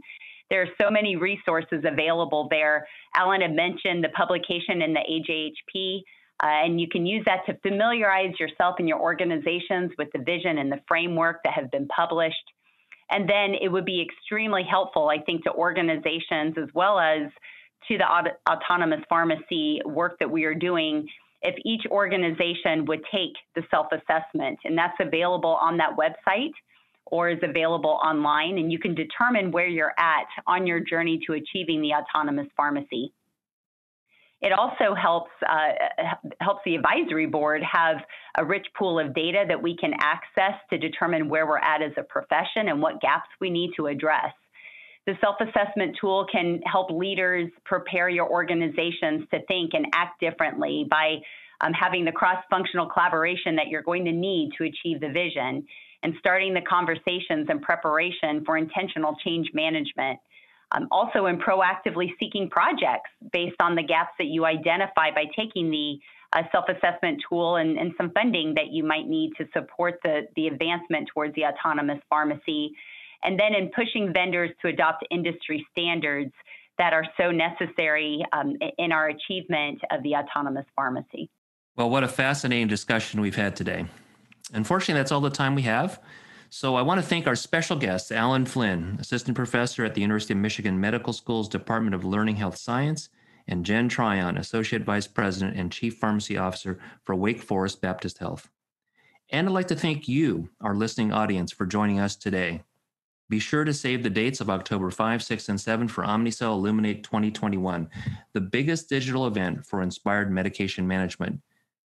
There 0.50 0.62
are 0.62 0.70
so 0.80 0.90
many 0.90 1.16
resources 1.16 1.84
available 1.86 2.48
there. 2.50 2.88
Allen 3.16 3.42
had 3.42 3.56
mentioned 3.56 4.04
the 4.04 4.10
publication 4.10 4.82
in 4.82 4.94
the 4.94 5.00
AJHP, 5.00 6.02
uh, 6.44 6.66
and 6.66 6.80
you 6.80 6.88
can 6.88 7.06
use 7.06 7.24
that 7.26 7.46
to 7.48 7.58
familiarize 7.62 8.34
yourself 8.40 8.76
and 8.80 8.88
your 8.88 9.00
organizations 9.00 9.92
with 9.98 10.10
the 10.14 10.20
vision 10.20 10.58
and 10.58 10.72
the 10.72 10.82
framework 10.88 11.42
that 11.44 11.54
have 11.54 11.72
been 11.72 11.88
published. 11.88 12.36
And 13.12 13.30
then 13.30 13.56
it 13.60 13.70
would 13.70 13.86
be 13.86 14.02
extremely 14.02 14.64
helpful, 14.64 15.10
I 15.10 15.20
think, 15.20 15.44
to 15.44 15.52
organizations 15.52 16.56
as 16.58 16.70
well 16.74 17.00
as 17.00 17.30
to 17.88 17.98
the 17.98 18.04
aut- 18.04 18.40
autonomous 18.50 19.02
pharmacy 19.08 19.80
work 19.86 20.18
that 20.20 20.30
we 20.30 20.46
are 20.46 20.56
doing 20.56 21.08
if 21.46 21.56
each 21.64 21.84
organization 21.92 22.86
would 22.86 23.02
take 23.12 23.34
the 23.56 23.62
self 23.70 23.88
assessment, 23.92 24.60
and 24.66 24.78
that's 24.78 24.98
available 25.00 25.58
on 25.62 25.78
that 25.78 25.92
website 25.96 26.52
or 27.06 27.30
is 27.30 27.38
available 27.44 28.00
online, 28.04 28.58
and 28.58 28.72
you 28.72 28.80
can 28.80 28.96
determine 28.96 29.52
where 29.52 29.68
you're 29.68 29.94
at 30.00 30.26
on 30.48 30.66
your 30.66 30.80
journey 30.80 31.20
to 31.28 31.34
achieving 31.34 31.82
the 31.82 31.92
autonomous 31.94 32.48
pharmacy. 32.58 33.14
It 34.42 34.52
also 34.52 34.96
helps 34.96 35.32
uh, 35.48 36.26
helps 36.42 36.62
the 36.66 36.76
advisory 36.76 37.28
board 37.28 37.62
have 37.64 37.98
a 38.38 38.44
rich 38.44 38.66
pool 38.78 39.00
of 39.00 39.14
data 39.14 39.46
that 39.48 39.62
we 39.62 39.78
can 39.78 39.94
access 40.00 40.60
to 40.72 40.78
determine 40.78 41.30
where 41.30 41.48
we're 41.48 41.60
at 41.60 41.82
as 41.82 41.92
a 41.98 42.04
profession 42.04 42.70
and 42.70 42.82
what 42.82 43.02
gaps 43.02 43.30
we 43.40 43.50
need 43.50 43.72
to 43.78 43.88
address. 43.88 44.34
The 45.06 45.14
self-assessment 45.22 45.98
tool 46.02 46.26
can 46.32 46.62
help 46.66 46.90
leaders 46.90 47.52
prepare 47.64 48.10
your 48.10 48.30
organizations 48.30 49.28
to 49.32 49.40
think 49.48 49.74
and 49.74 49.86
act 49.94 50.20
differently 50.20 50.86
by 50.90 51.18
um, 51.62 51.74
having 51.74 52.06
the 52.06 52.12
cross-functional 52.12 52.88
collaboration 52.88 53.56
that 53.56 53.68
you're 53.68 53.84
going 53.84 54.06
to 54.06 54.12
need 54.12 54.52
to 54.58 54.64
achieve 54.64 55.00
the 55.00 55.10
vision 55.10 55.66
and 56.04 56.14
starting 56.20 56.54
the 56.54 56.62
conversations 56.62 57.48
and 57.50 57.62
preparation 57.62 58.44
for 58.46 58.58
intentional 58.58 59.16
change 59.24 59.50
management 59.54 60.20
um, 60.72 60.88
also 60.92 61.28
in 61.28 61.38
proactively 61.38 62.10
seeking 62.20 62.50
projects 62.50 63.10
based 63.32 63.56
on 63.60 63.76
the 63.76 63.84
gaps 63.84 64.12
that 64.18 64.26
you 64.26 64.46
identify 64.46 65.12
by 65.12 65.26
taking 65.36 65.70
the 65.70 66.00
uh, 66.34 66.44
self-assessment 66.52 67.22
tool 67.30 67.58
and, 67.58 67.78
and, 67.78 67.94
some 67.98 68.12
funding 68.12 68.56
that 68.56 68.68
you 68.72 68.84
might 68.84 69.08
need 69.08 69.32
to 69.38 69.46
support 69.54 70.00
the, 70.04 70.28
the 70.36 70.48
advancement 70.48 71.08
towards 71.14 71.34
the 71.36 71.46
autonomous 71.46 72.00
pharmacy. 72.10 72.72
And 73.24 73.40
then 73.40 73.54
in 73.54 73.70
pushing 73.76 74.14
vendors 74.14 74.52
to 74.62 74.68
adopt 74.68 75.06
industry 75.12 75.66
standards 75.72 76.32
that 76.78 76.94
are 76.94 77.06
so 77.18 77.32
necessary 77.32 78.24
um, 78.34 78.56
in 78.78 78.92
our 78.92 79.10
achievement 79.10 79.80
of 79.92 80.04
the 80.04 80.16
autonomous 80.16 80.66
pharmacy. 80.76 81.30
Well, 81.76 81.90
what 81.90 82.04
a 82.04 82.08
fascinating 82.08 82.68
discussion 82.68 83.22
we've 83.22 83.36
had 83.36 83.56
today. 83.56 83.86
Unfortunately, 84.54 85.00
that's 85.00 85.12
all 85.12 85.22
the 85.22 85.30
time 85.30 85.56
we 85.56 85.64
have. 85.64 86.02
So 86.50 86.76
I 86.76 86.84
want 86.84 87.02
to 87.02 87.06
thank 87.06 87.28
our 87.28 87.36
special 87.36 87.76
guest, 87.76 88.12
Allen 88.12 88.46
Flynn, 88.46 88.98
Assistant 89.00 89.36
Professor 89.36 89.84
at 89.84 89.96
the 89.96 90.02
University 90.02 90.34
of 90.34 90.40
Michigan 90.40 90.80
Medical 90.80 91.12
School's 91.12 91.50
Department 91.50 91.96
of 91.96 92.06
Learning 92.06 92.36
Health 92.36 92.58
Science, 92.58 93.10
and 93.48 93.66
Jen 93.66 93.90
Tryon, 93.90 94.38
Associate 94.38 94.82
Vice 94.82 95.08
President 95.08 95.58
and 95.58 95.72
Chief 95.72 95.98
Pharmacy 95.98 96.38
Officer 96.38 96.80
for 97.04 97.16
Wake 97.16 97.42
Forest 97.42 97.82
Baptist 97.82 98.20
Health. 98.20 98.50
And 99.30 99.48
I'd 99.48 99.54
like 99.54 99.68
to 99.68 99.76
thank 99.76 100.08
you, 100.08 100.50
our 100.62 100.76
listening 100.76 101.12
audience, 101.12 101.52
for 101.52 101.66
joining 101.66 102.00
us 102.00 102.16
today. 102.16 102.64
Be 103.28 103.40
sure 103.40 103.64
to 103.64 103.74
save 103.74 104.04
the 104.04 104.10
dates 104.10 104.40
of 104.40 104.52
October 104.52 104.92
5, 104.92 105.24
6, 105.24 105.50
and 105.50 105.60
7 105.60 105.88
for 105.88 106.04
Omnicell 106.04 106.54
Illuminate 106.54 107.04
2021, 107.04 107.90
the 108.34 108.42
biggest 108.42 108.88
digital 108.88 109.26
event 109.26 109.66
for 109.66 109.82
inspired 109.82 110.32
medication 110.32 110.88
management. 110.88 111.42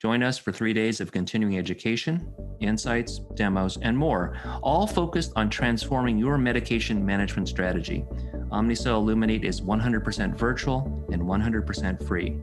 Join 0.00 0.22
us 0.22 0.38
for 0.38 0.52
three 0.52 0.72
days 0.72 1.02
of 1.02 1.12
continuing 1.12 1.58
education, 1.58 2.32
insights, 2.60 3.18
demos, 3.34 3.76
and 3.82 3.98
more, 3.98 4.38
all 4.62 4.86
focused 4.86 5.32
on 5.36 5.50
transforming 5.50 6.16
your 6.16 6.38
medication 6.38 7.04
management 7.04 7.48
strategy. 7.48 8.06
Omnicell 8.50 8.96
Illuminate 8.96 9.44
is 9.44 9.60
100% 9.60 10.34
virtual 10.34 11.06
and 11.12 11.20
100% 11.20 12.06
free. 12.06 12.40